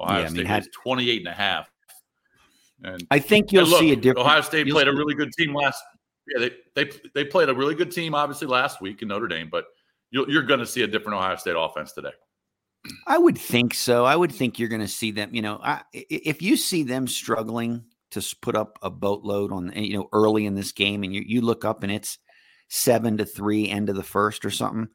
Ohio 0.00 0.20
yeah, 0.20 0.28
State 0.28 0.38
I 0.38 0.42
mean, 0.42 0.46
had, 0.46 0.72
28 0.72 1.18
and 1.18 1.28
a 1.28 1.32
half. 1.32 1.70
And 2.82 3.06
I 3.10 3.18
think 3.18 3.52
you'll 3.52 3.66
look, 3.66 3.80
see 3.80 3.92
a 3.92 3.96
difference. 3.96 4.26
Ohio 4.26 4.40
State 4.40 4.68
played 4.68 4.88
a 4.88 4.92
really 4.92 5.14
good 5.14 5.32
team 5.32 5.54
last. 5.54 5.82
Yeah, 6.28 6.48
they 6.48 6.84
they 6.84 6.90
they 7.14 7.24
played 7.24 7.48
a 7.48 7.54
really 7.54 7.74
good 7.74 7.90
team 7.90 8.14
obviously 8.14 8.48
last 8.48 8.80
week 8.80 9.02
in 9.02 9.08
Notre 9.08 9.28
Dame, 9.28 9.48
but 9.50 9.66
you're, 10.10 10.28
you're 10.30 10.42
going 10.42 10.60
to 10.60 10.66
see 10.66 10.82
a 10.82 10.86
different 10.86 11.18
Ohio 11.18 11.36
State 11.36 11.56
offense 11.58 11.92
today. 11.92 12.12
I 13.06 13.18
would 13.18 13.36
think 13.36 13.74
so. 13.74 14.06
I 14.06 14.16
would 14.16 14.32
think 14.32 14.58
you're 14.58 14.70
going 14.70 14.80
to 14.80 14.88
see 14.88 15.10
them. 15.10 15.34
You 15.34 15.42
know, 15.42 15.60
I, 15.62 15.82
if 15.92 16.40
you 16.40 16.56
see 16.56 16.82
them 16.82 17.06
struggling 17.06 17.84
to 18.12 18.36
put 18.40 18.56
up 18.56 18.78
a 18.80 18.88
boatload 18.88 19.52
on, 19.52 19.72
you 19.74 19.98
know, 19.98 20.08
early 20.12 20.46
in 20.46 20.54
this 20.54 20.72
game, 20.72 21.02
and 21.02 21.14
you 21.14 21.22
you 21.26 21.42
look 21.42 21.64
up 21.64 21.82
and 21.82 21.92
it's 21.92 22.18
seven 22.70 23.18
to 23.18 23.26
three, 23.26 23.68
end 23.68 23.90
of 23.90 23.96
the 23.96 24.02
first 24.02 24.44
or 24.44 24.50
something 24.50 24.88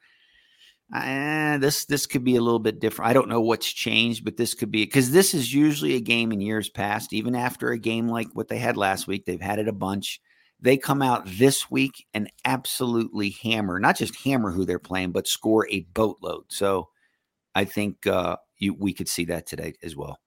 uh, 0.94 1.58
this 1.58 1.86
this 1.86 2.06
could 2.06 2.24
be 2.24 2.36
a 2.36 2.42
little 2.42 2.60
bit 2.60 2.80
different. 2.80 3.10
I 3.10 3.14
don't 3.14 3.30
know 3.30 3.42
what's 3.42 3.72
changed, 3.72 4.24
but 4.24 4.38
this 4.38 4.54
could 4.54 4.70
be 4.72 4.86
because 4.86 5.12
this 5.12 5.34
is 5.34 5.54
usually 5.54 5.96
a 5.96 6.00
game 6.00 6.32
in 6.32 6.42
years 6.42 6.70
past. 6.70 7.12
Even 7.14 7.36
after 7.36 7.72
a 7.72 7.80
game 7.80 8.08
like 8.08 8.28
what 8.34 8.50
they 8.50 8.60
had 8.60 8.78
last 8.78 9.08
week, 9.08 9.26
they've 9.26 9.42
had 9.42 9.60
it 9.60 9.68
a 9.68 9.74
bunch. 9.74 10.22
they 10.62 10.78
come 10.78 11.02
out 11.02 11.24
this 11.26 11.70
week 11.72 12.06
and 12.14 12.32
absolutely 12.46 13.32
hammer, 13.44 13.80
not 13.80 13.98
just 13.98 14.16
hammer 14.24 14.52
who 14.52 14.66
they're 14.66 14.80
playing, 14.80 15.12
but 15.12 15.28
score 15.28 15.68
a 15.70 15.82
boatload. 15.94 16.46
So 16.50 16.90
I 17.56 17.66
think 17.66 18.08
uh, 18.08 18.38
you, 18.58 18.74
we 18.74 18.94
could 18.94 19.10
see 19.10 19.26
that 19.26 19.48
today 19.48 19.74
as 19.84 19.96
well. 19.96 20.20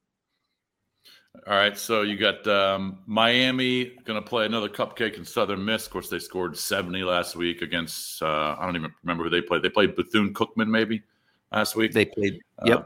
All 1.46 1.54
right, 1.54 1.76
so 1.78 2.02
you 2.02 2.16
got 2.16 2.46
um, 2.46 2.98
Miami 3.06 3.96
going 4.04 4.22
to 4.22 4.26
play 4.26 4.46
another 4.46 4.68
cupcake 4.68 5.16
in 5.16 5.24
Southern 5.24 5.64
Miss. 5.64 5.86
Of 5.86 5.92
course, 5.92 6.08
they 6.08 6.18
scored 6.18 6.56
70 6.56 7.02
last 7.04 7.36
week 7.36 7.62
against, 7.62 8.22
uh, 8.22 8.56
I 8.58 8.64
don't 8.64 8.76
even 8.76 8.92
remember 9.02 9.24
who 9.24 9.30
they 9.30 9.40
played. 9.40 9.62
They 9.62 9.68
played 9.68 9.94
Bethune 9.94 10.34
Cookman 10.34 10.68
maybe 10.68 11.02
last 11.52 11.76
week. 11.76 11.92
They 11.92 12.06
played, 12.06 12.40
yep. 12.64 12.78
Uh, 12.78 12.82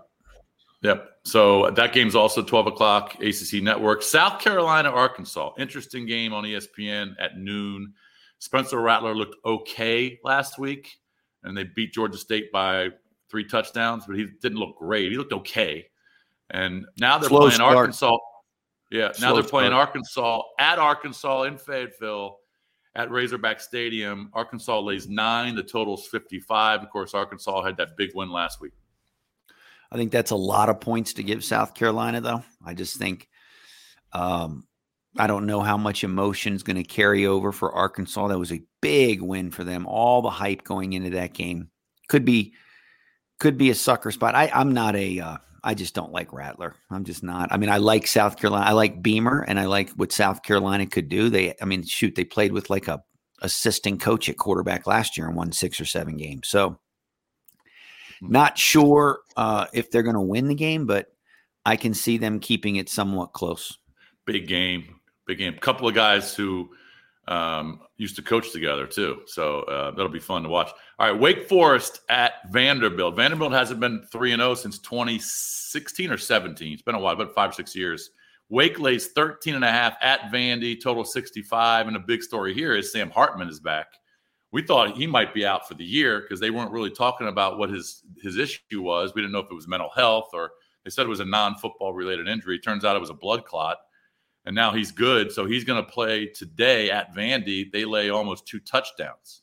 yep. 0.83 1.11
So 1.25 1.71
that 1.71 1.93
game's 1.93 2.15
also 2.15 2.43
12 2.43 2.67
o'clock, 2.69 3.15
ACC 3.23 3.63
Network. 3.63 4.03
South 4.03 4.41
Carolina, 4.41 4.91
Arkansas. 4.91 5.53
Interesting 5.59 6.07
game 6.07 6.33
on 6.33 6.45
ESPN 6.45 7.15
at 7.19 7.39
noon. 7.39 7.95
Spencer 8.39 8.81
Rattler 8.81 9.15
looked 9.15 9.37
okay 9.45 10.19
last 10.25 10.59
week, 10.59 10.99
and 11.45 11.57
they 11.57 11.65
beat 11.65 11.93
Georgia 11.93 12.19
State 12.19 12.51
by 12.51 12.89
three 13.31 13.45
touchdowns, 13.45 14.05
but 14.07 14.17
he 14.17 14.27
didn't 14.41 14.59
look 14.59 14.77
great. 14.79 15.11
He 15.11 15.17
looked 15.17 15.33
okay. 15.33 15.87
And 16.51 16.85
now 16.99 17.19
they're 17.19 17.29
Slow 17.29 17.39
playing 17.41 17.55
start. 17.55 17.77
Arkansas. 17.77 18.19
Yeah, 18.93 19.07
now 19.07 19.13
Slow 19.13 19.35
they're 19.35 19.43
playing 19.43 19.71
start. 19.71 19.89
Arkansas 19.89 20.43
at 20.59 20.79
Arkansas 20.79 21.43
in 21.45 21.57
Fayetteville 21.57 22.39
at 22.95 23.11
Razorback 23.11 23.61
Stadium. 23.61 24.31
Arkansas 24.35 24.79
lays 24.81 25.09
nine. 25.09 25.55
The 25.55 25.63
total's 25.63 26.07
55. 26.07 26.83
Of 26.83 26.91
course, 26.91 27.15
Arkansas 27.15 27.63
had 27.63 27.79
that 27.79 27.97
big 27.97 28.11
win 28.15 28.31
last 28.31 28.61
week. 28.61 28.73
I 29.91 29.97
think 29.97 30.13
that's 30.13 30.31
a 30.31 30.37
lot 30.37 30.69
of 30.69 30.81
points 30.81 31.15
to 31.15 31.23
give 31.23 31.43
South 31.43 31.75
Carolina, 31.75 32.21
though. 32.21 32.45
I 32.65 32.75
just 32.75 32.97
think 32.97 33.29
um, 34.13 34.67
I 35.19 35.27
don't 35.27 35.47
know 35.47 35.61
how 35.61 35.79
much 35.79 36.05
emotion 36.05 36.55
is 36.55 36.63
going 36.63 36.77
to 36.77 36.85
carry 36.85 37.27
over 37.27 37.51
for 37.51 37.73
Arkansas. 37.73 38.29
That 38.29 38.39
was 38.39 38.53
a 38.53 38.63
big 38.83 39.23
win 39.23 39.51
for 39.51 39.65
them. 39.65 39.87
All 39.87 40.21
the 40.21 40.31
hype 40.31 40.65
going 40.65 40.93
into 40.93 41.11
that 41.11 41.33
game 41.33 41.71
could 42.09 42.27
be 42.27 42.53
could 43.39 43.57
be 43.57 43.71
a 43.71 43.75
sucker 43.75 44.11
spot. 44.11 44.35
I, 44.35 44.51
I'm 44.55 44.73
not 44.73 44.95
a 44.97 45.19
uh, 45.19 45.37
I 45.65 45.75
just 45.75 45.95
don't 45.95 46.13
like 46.13 46.33
Rattler. 46.33 46.75
I'm 46.91 47.05
just 47.05 47.23
not. 47.23 47.53
I 47.53 47.57
mean, 47.57 47.71
I 47.71 47.77
like 47.77 48.07
South 48.07 48.37
Carolina. 48.37 48.67
I 48.67 48.73
like 48.73 49.03
Beamer, 49.03 49.43
and 49.43 49.61
I 49.61 49.67
like 49.67 49.91
what 49.91 50.11
South 50.11 50.43
Carolina 50.43 50.87
could 50.87 51.09
do. 51.09 51.29
They, 51.29 51.55
I 51.61 51.65
mean, 51.65 51.85
shoot, 51.85 52.15
they 52.15 52.25
played 52.25 52.53
with 52.53 52.69
like 52.69 52.89
a 52.89 53.03
assistant 53.43 54.01
coach 54.01 54.29
at 54.29 54.39
quarterback 54.39 54.87
last 54.87 55.17
year 55.17 55.27
and 55.27 55.37
won 55.37 55.53
six 55.53 55.81
or 55.81 55.85
seven 55.85 56.17
games. 56.17 56.49
So, 56.49 56.81
hmm. 58.21 58.33
not 58.33 58.59
sure 58.59 59.21
uh, 59.37 59.67
if 59.73 59.91
they're 59.91 60.03
going 60.03 60.15
to 60.15 60.21
win 60.21 60.49
the 60.49 60.55
game, 60.55 60.87
but 60.87 61.09
I 61.65 61.77
can 61.77 61.95
see 61.95 62.19
them 62.19 62.41
keeping 62.41 62.77
it 62.77 62.89
somewhat 62.89 63.33
close. 63.33 63.79
Big 64.27 64.49
game, 64.49 64.97
big 65.27 65.39
game. 65.39 65.55
Couple 65.59 65.87
of 65.87 65.95
guys 65.95 66.35
who 66.35 66.71
um, 67.29 67.81
used 67.97 68.17
to 68.17 68.23
coach 68.23 68.51
together 68.53 68.87
too. 68.87 69.23
So 69.27 69.61
uh, 69.63 69.91
that'll 69.93 70.09
be 70.09 70.19
fun 70.19 70.43
to 70.43 70.49
watch. 70.49 70.71
All 70.99 71.11
right, 71.11 71.21
Wake 71.21 71.49
Forest 71.49 72.01
at 72.09 72.51
Vanderbilt. 72.51 73.17
Vanderbilt 73.17 73.53
hasn't 73.53 73.81
been 73.81 74.03
3 74.11 74.33
and 74.33 74.41
0 74.41 74.55
since 74.55 74.79
2016 74.81 76.11
or 76.11 76.19
17. 76.19 76.73
It's 76.73 76.83
been 76.83 76.95
a 76.95 77.01
while, 77.01 77.15
about 77.15 77.35
five, 77.35 77.51
or 77.51 77.55
six 77.55 77.77
years. 77.77 78.11
Wake 78.49 78.79
lays 78.79 79.09
13 79.09 79.55
and 79.55 79.65
a 79.65 79.71
half 79.71 79.97
at 80.03 80.33
Vandy, 80.33 80.81
total 80.81 81.05
65. 81.05 81.87
And 81.87 81.97
the 81.97 82.01
big 82.01 82.23
story 82.23 82.53
here 82.53 82.75
is 82.75 82.93
Sam 82.93 83.11
Hartman 83.11 83.49
is 83.49 83.61
back. 83.61 83.87
We 84.51 84.63
thought 84.63 84.97
he 84.97 85.07
might 85.07 85.33
be 85.33 85.47
out 85.47 85.67
for 85.67 85.75
the 85.75 85.85
year 85.85 86.21
because 86.21 86.39
they 86.39 86.51
weren't 86.51 86.73
really 86.73 86.91
talking 86.91 87.29
about 87.29 87.57
what 87.57 87.71
his 87.71 88.03
his 88.23 88.37
issue 88.37 88.83
was. 88.83 89.15
We 89.15 89.23
didn't 89.23 89.33
know 89.33 89.39
if 89.39 89.51
it 89.51 89.55
was 89.55 89.67
mental 89.67 89.89
health 89.95 90.31
or 90.35 90.51
they 90.85 90.91
said 90.91 91.07
it 91.07 91.09
was 91.09 91.21
a 91.21 91.25
non-football 91.25 91.95
related 91.95 92.29
injury. 92.29 92.59
Turns 92.59 92.85
out 92.85 92.95
it 92.95 93.01
was 93.01 93.09
a 93.09 93.15
blood 93.15 93.47
clot 93.47 93.79
and 94.45 94.55
now 94.55 94.73
he's 94.73 94.91
good. 94.91 95.33
So 95.33 95.47
he's 95.47 95.65
going 95.65 95.85
to 95.85 95.91
play 95.91 96.27
today 96.27 96.91
at 96.91 97.15
Vandy. 97.15 97.71
They 97.71 97.85
lay 97.85 98.11
almost 98.11 98.47
two 98.47 98.61
touchdowns. 98.61 99.43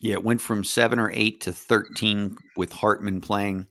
Yeah, 0.00 0.14
it 0.14 0.24
went 0.24 0.40
from 0.40 0.64
seven 0.64 0.98
or 0.98 1.10
eight 1.14 1.42
to 1.42 1.52
13 1.52 2.36
with 2.56 2.72
Hartman 2.72 3.20
playing. 3.20 3.66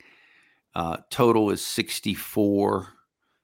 Uh, 0.75 0.98
total 1.10 1.50
is 1.50 1.65
64. 1.65 2.88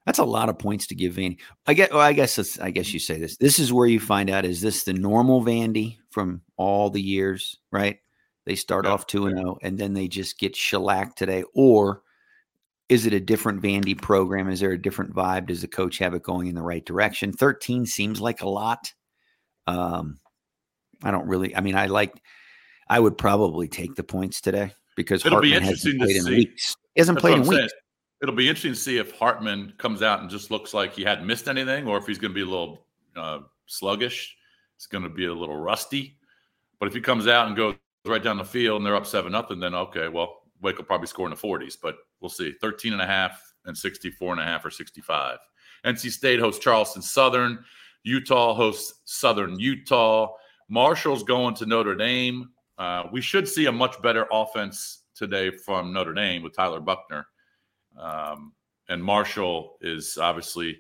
That's 0.06 0.20
a 0.20 0.24
lot 0.24 0.50
of 0.50 0.60
points 0.60 0.88
to 0.88 0.96
give 0.96 1.14
Vandy. 1.16 1.40
I 1.66 1.74
guess. 1.74 1.90
Well, 1.92 2.00
I 2.00 2.14
guess. 2.14 2.60
I 2.60 2.70
guess 2.70 2.94
you 2.94 3.00
say 3.00 3.20
this. 3.20 3.38
This 3.38 3.58
is 3.58 3.74
where 3.74 3.88
you 3.88 4.00
find 4.00 4.30
out: 4.30 4.46
is 4.46 4.62
this 4.62 4.84
the 4.84 4.94
normal 4.94 5.44
Vandy 5.44 5.98
from 6.12 6.42
all 6.58 6.92
the 6.92 7.02
years? 7.02 7.58
Right? 7.72 7.98
They 8.46 8.56
start 8.56 8.86
yeah. 8.86 8.92
off 8.92 9.08
two 9.08 9.26
and 9.26 9.38
zero, 9.40 9.54
oh, 9.54 9.60
and 9.64 9.80
then 9.80 9.94
they 9.94 10.08
just 10.08 10.38
get 10.38 10.56
shellacked 10.56 11.18
today, 11.18 11.44
or 11.56 12.04
is 12.88 13.06
it 13.06 13.13
a 13.13 13.20
different 13.20 13.62
Vandy 13.62 14.00
program? 14.00 14.50
Is 14.50 14.60
there 14.60 14.72
a 14.72 14.82
different 14.82 15.13
vibe? 15.13 15.48
Does 15.48 15.62
the 15.62 15.68
coach 15.68 15.98
have 16.00 16.13
it 16.13 16.24
going 16.24 16.48
in 16.48 16.56
the 16.56 16.62
right 16.62 16.86
direction? 16.86 17.34
13 17.34 17.86
seems 17.86 18.22
like 18.22 18.42
a 18.42 18.50
lot. 18.50 18.94
Um, 19.65 20.20
I 21.04 21.12
don't 21.12 21.27
really, 21.27 21.56
I 21.56 21.62
mean, 21.62 21.75
I 21.75 21.88
like, 21.88 22.13
I 22.88 23.00
would 23.00 23.18
probably 23.18 23.68
take 23.68 23.96
the 23.96 24.04
points 24.04 24.39
today 24.39 24.72
because 24.96 25.25
it'll 25.25 25.38
Hartman 25.38 25.51
be 25.51 25.56
interesting 25.56 26.00
to 26.00 26.08
see. 26.08 26.36
weeks. 26.36 26.75
He 26.94 27.01
hasn't 27.01 27.18
That's 27.18 27.22
played 27.22 27.39
in 27.39 27.48
weeks. 27.48 27.74
It'll 28.22 28.36
be 28.36 28.48
interesting 28.48 28.74
to 28.74 28.80
see 28.80 28.98
if 28.98 29.12
Hartman 29.18 29.74
comes 29.77 30.01
out 30.01 30.22
and 30.22 30.30
just 30.30 30.51
looks 30.51 30.74
like 30.74 30.94
he 30.94 31.04
hadn't 31.04 31.25
missed 31.25 31.48
anything 31.48 31.88
or 31.88 31.98
if 31.98 32.06
he's 32.06 32.18
going 32.18 32.32
to 32.32 32.36
be 32.36 32.42
a 32.42 32.46
little 32.46 32.86
uh, 33.15 33.39
sluggish. 33.65 34.36
It's 34.77 34.88
going 34.88 35.04
to 35.04 35.10
be 35.10 35.25
a 35.25 35.34
little 35.34 35.58
rusty. 35.58 36.18
But 36.80 36.88
if 36.88 36.94
he 36.94 37.01
comes 37.01 37.27
out 37.27 37.48
and 37.48 37.56
goes 37.56 37.75
right 38.06 38.24
down 38.24 38.38
the 38.38 38.46
field 38.46 38.77
and 38.77 38.86
they're 38.86 38.96
up 38.96 39.06
7 39.06 39.32
nothing, 39.32 39.60
then 39.60 39.74
okay, 39.74 40.08
well, 40.08 40.44
Wake 40.62 40.77
will 40.77 40.86
probably 40.86 41.08
score 41.08 41.25
in 41.25 41.32
the 41.32 41.36
40s, 41.36 41.75
but 41.82 41.98
we'll 42.25 42.29
see. 42.29 42.51
13 42.51 42.94
and 42.94 43.01
a 43.01 43.05
half 43.05 43.53
and 43.65 43.77
64 43.77 44.34
and 44.34 44.41
a 44.41 44.44
half 44.44 44.65
or 44.65 44.72
65. 44.72 45.38
NC 45.86 46.12
State 46.12 46.39
hosts 46.39 46.63
Charleston 46.63 47.01
Southern. 47.01 47.63
Utah 48.03 48.55
hosts 48.55 49.01
Southern 49.05 49.60
Utah. 49.60 50.34
Marshall's 50.67 51.24
going 51.24 51.53
to 51.55 51.67
Notre 51.67 51.96
Dame. 51.96 52.50
Uh, 52.77 53.03
we 53.12 53.22
should 53.22 53.48
see 53.48 53.67
a 53.67 53.72
much 53.72 54.01
better 54.01 54.25
offense 54.32 55.03
today 55.13 55.51
from 55.51 55.94
Notre 55.94 56.13
Dame 56.13 56.41
with 56.41 56.55
Tyler 56.55 56.79
Buchner. 56.79 57.27
Um, 57.98 58.53
and 58.89 59.03
Marshall 59.03 59.77
is 59.82 60.17
obviously, 60.17 60.79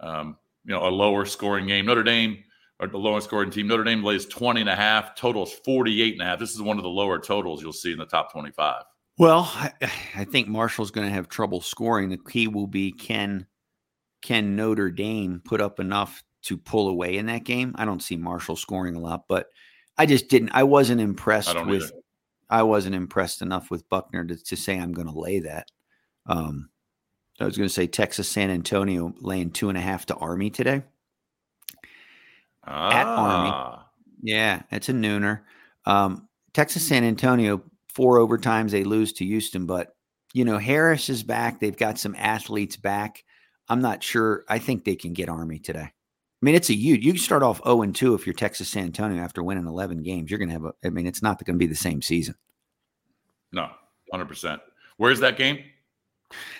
um, 0.00 0.36
you 0.64 0.72
know, 0.72 0.86
a 0.86 0.90
lower 0.90 1.24
scoring 1.24 1.66
game. 1.66 1.86
Notre 1.86 2.02
Dame 2.02 2.42
or 2.80 2.88
the 2.88 2.98
lowest 2.98 3.28
scoring 3.28 3.50
team. 3.50 3.68
Notre 3.68 3.84
Dame 3.84 4.02
lays 4.02 4.26
20 4.26 4.62
and 4.62 4.70
a 4.70 4.76
half, 4.76 5.14
totals 5.14 5.52
48 5.64 6.14
and 6.14 6.22
a 6.22 6.24
half. 6.24 6.38
This 6.38 6.54
is 6.54 6.60
one 6.60 6.76
of 6.76 6.82
the 6.82 6.90
lower 6.90 7.18
totals 7.18 7.62
you'll 7.62 7.72
see 7.72 7.92
in 7.92 7.98
the 7.98 8.06
top 8.06 8.32
25. 8.32 8.82
Well, 9.18 9.50
I, 9.54 9.72
I 10.14 10.24
think 10.24 10.48
Marshall's 10.48 10.90
going 10.90 11.06
to 11.06 11.14
have 11.14 11.28
trouble 11.28 11.60
scoring. 11.60 12.10
The 12.10 12.18
key 12.18 12.48
will 12.48 12.66
be 12.66 12.92
can 12.92 13.46
can 14.22 14.56
Notre 14.56 14.90
Dame 14.90 15.40
put 15.44 15.60
up 15.60 15.80
enough 15.80 16.22
to 16.42 16.56
pull 16.56 16.88
away 16.88 17.16
in 17.16 17.26
that 17.26 17.44
game? 17.44 17.74
I 17.76 17.84
don't 17.84 18.02
see 18.02 18.16
Marshall 18.16 18.56
scoring 18.56 18.94
a 18.94 19.00
lot, 19.00 19.24
but 19.28 19.46
I 19.96 20.06
just 20.06 20.28
didn't. 20.28 20.50
I 20.52 20.64
wasn't 20.64 21.00
impressed 21.00 21.56
I 21.56 21.62
with. 21.62 21.84
Either. 21.84 21.92
I 22.48 22.62
wasn't 22.62 22.94
impressed 22.94 23.42
enough 23.42 23.70
with 23.70 23.88
Buchner 23.88 24.24
to, 24.24 24.36
to 24.36 24.56
say 24.56 24.78
I'm 24.78 24.92
going 24.92 25.08
to 25.08 25.18
lay 25.18 25.40
that. 25.40 25.68
Um, 26.26 26.68
I 27.40 27.44
was 27.44 27.56
going 27.56 27.68
to 27.68 27.74
say 27.74 27.86
Texas 27.86 28.28
San 28.28 28.50
Antonio 28.50 29.14
laying 29.20 29.50
two 29.50 29.68
and 29.68 29.76
a 29.76 29.80
half 29.80 30.06
to 30.06 30.14
Army 30.14 30.50
today. 30.50 30.82
Ah. 32.64 32.90
At 32.90 33.06
Army, 33.06 33.50
ah. 33.52 33.86
yeah, 34.22 34.62
it's 34.70 34.88
a 34.88 34.92
nooner. 34.92 35.40
Um, 35.86 36.28
Texas 36.52 36.86
San 36.86 37.04
Antonio 37.04 37.62
four 37.96 38.18
overtimes 38.18 38.70
they 38.70 38.84
lose 38.84 39.14
to 39.14 39.24
Houston, 39.24 39.64
but 39.64 39.96
you 40.34 40.44
know 40.44 40.58
Harris 40.58 41.08
is 41.08 41.22
back. 41.22 41.58
They've 41.58 41.76
got 41.76 41.98
some 41.98 42.14
athletes 42.16 42.76
back. 42.76 43.24
I'm 43.70 43.80
not 43.80 44.02
sure. 44.02 44.44
I 44.50 44.58
think 44.58 44.84
they 44.84 44.96
can 44.96 45.14
get 45.14 45.30
Army 45.30 45.58
today. 45.58 45.80
I 45.80 46.44
mean, 46.44 46.54
it's 46.54 46.68
a 46.68 46.74
huge. 46.74 47.04
You 47.04 47.12
can 47.12 47.22
start 47.22 47.42
off 47.42 47.62
0 47.64 47.80
and 47.80 47.96
2 47.96 48.14
if 48.14 48.26
you're 48.26 48.34
Texas 48.34 48.68
San 48.68 48.84
Antonio 48.84 49.20
after 49.22 49.42
winning 49.42 49.66
11 49.66 50.02
games. 50.02 50.30
You're 50.30 50.38
going 50.38 50.50
to 50.50 50.52
have 50.52 50.64
a. 50.66 50.72
I 50.84 50.90
mean, 50.90 51.06
it's 51.06 51.22
not 51.22 51.42
going 51.42 51.54
to 51.54 51.58
be 51.58 51.66
the 51.66 51.74
same 51.74 52.02
season. 52.02 52.34
No, 53.50 53.62
100. 54.08 54.26
percent 54.26 54.60
Where's 54.98 55.20
that 55.20 55.38
game? 55.38 55.64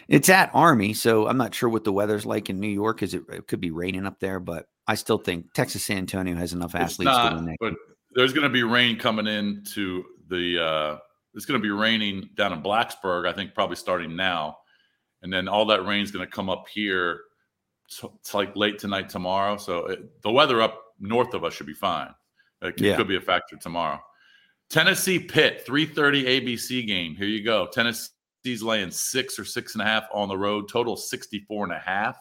It's 0.08 0.30
at 0.30 0.50
Army, 0.54 0.94
so 0.94 1.28
I'm 1.28 1.36
not 1.36 1.54
sure 1.54 1.68
what 1.68 1.84
the 1.84 1.92
weather's 1.92 2.24
like 2.24 2.48
in 2.48 2.58
New 2.58 2.68
York. 2.68 3.02
Is 3.02 3.12
it, 3.12 3.24
it 3.28 3.46
could 3.46 3.60
be 3.60 3.70
raining 3.70 4.06
up 4.06 4.20
there, 4.20 4.40
but 4.40 4.66
I 4.86 4.94
still 4.94 5.18
think 5.18 5.52
Texas 5.52 5.84
San 5.84 5.98
Antonio 5.98 6.34
has 6.36 6.54
enough 6.54 6.74
athletes 6.74 7.12
not, 7.12 7.30
to 7.30 7.36
win 7.36 7.44
that. 7.44 7.56
But 7.60 7.74
there's 8.14 8.32
going 8.32 8.44
to 8.44 8.48
be 8.48 8.62
rain 8.62 8.98
coming 8.98 9.26
into 9.26 10.04
the 10.28 10.64
uh, 10.64 10.98
it's 11.36 11.44
going 11.44 11.60
to 11.60 11.62
be 11.62 11.70
raining 11.70 12.30
down 12.34 12.52
in 12.54 12.62
Blacksburg, 12.62 13.28
I 13.28 13.32
think 13.32 13.54
probably 13.54 13.76
starting 13.76 14.16
now. 14.16 14.58
And 15.22 15.32
then 15.32 15.48
all 15.48 15.66
that 15.66 15.84
rain 15.84 16.02
is 16.02 16.10
going 16.10 16.26
to 16.26 16.32
come 16.32 16.48
up 16.48 16.66
here. 16.72 17.20
It's 17.88 18.34
like 18.34 18.56
late 18.56 18.78
tonight, 18.78 19.10
tomorrow. 19.10 19.58
So 19.58 19.86
it, 19.86 20.22
the 20.22 20.30
weather 20.30 20.62
up 20.62 20.82
north 20.98 21.34
of 21.34 21.44
us 21.44 21.52
should 21.52 21.66
be 21.66 21.74
fine. 21.74 22.08
It 22.62 22.80
yeah. 22.80 22.96
could 22.96 23.06
be 23.06 23.16
a 23.16 23.20
factor 23.20 23.56
tomorrow. 23.56 24.00
Tennessee 24.70 25.18
Pitt, 25.18 25.64
3:30 25.66 26.24
ABC 26.24 26.86
game. 26.86 27.14
Here 27.14 27.28
you 27.28 27.44
go. 27.44 27.68
Tennessee's 27.68 28.62
laying 28.62 28.90
six 28.90 29.38
or 29.38 29.44
six 29.44 29.74
and 29.74 29.82
a 29.82 29.84
half 29.84 30.08
on 30.12 30.28
the 30.28 30.38
road. 30.38 30.68
Total 30.68 30.96
64 30.96 31.64
and 31.64 31.72
a 31.72 31.78
half. 31.78 32.18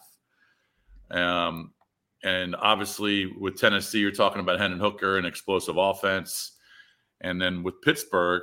Um, 1.10 1.72
and 2.22 2.54
obviously 2.56 3.26
with 3.26 3.58
Tennessee, 3.58 3.98
you're 3.98 4.10
talking 4.10 4.40
about 4.40 4.60
Hendon 4.60 4.78
Hooker 4.78 5.16
and 5.16 5.26
explosive 5.26 5.76
offense. 5.78 6.52
And 7.22 7.40
then 7.40 7.62
with 7.62 7.80
Pittsburgh, 7.80 8.42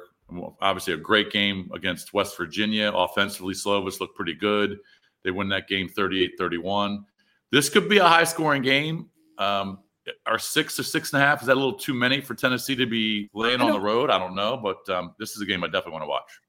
obviously 0.62 0.94
a 0.94 0.98
great 0.98 1.32
game 1.32 1.70
against 1.74 2.13
West 2.13 2.38
Virginia. 2.38 2.92
Offensively, 2.94 3.53
Slovis 3.53 4.00
looked 4.00 4.15
pretty 4.15 4.34
good. 4.34 4.80
They 5.24 5.32
win 5.32 5.50
that 5.50 5.68
game 5.68 5.88
38 5.88 6.34
31. 6.38 7.06
This 7.51 7.70
could 7.70 7.88
be 7.88 7.98
a 7.98 8.08
high 8.08 8.24
scoring 8.24 8.62
game. 8.62 9.10
Um, 9.38 9.80
are 10.25 10.39
six 10.39 10.80
or 10.80 10.84
six 10.84 11.13
and 11.13 11.22
a 11.22 11.25
half 11.25 11.42
is 11.42 11.48
that 11.48 11.53
a 11.53 11.60
little 11.60 11.74
too 11.74 11.94
many 11.94 12.20
for 12.20 12.36
Tennessee 12.36 12.75
to 12.75 12.86
be 12.86 13.30
laying 13.34 13.62
on 13.62 13.72
the 13.72 13.80
road? 13.80 14.10
I 14.10 14.20
don't 14.20 14.36
know, 14.36 14.58
but 14.58 14.88
um, 14.94 15.13
this 15.18 15.36
is 15.36 15.42
a 15.42 15.46
game 15.46 15.63
I 15.63 15.68
definitely 15.68 15.94
want 15.94 16.03
to 16.03 16.10
watch. 16.10 16.39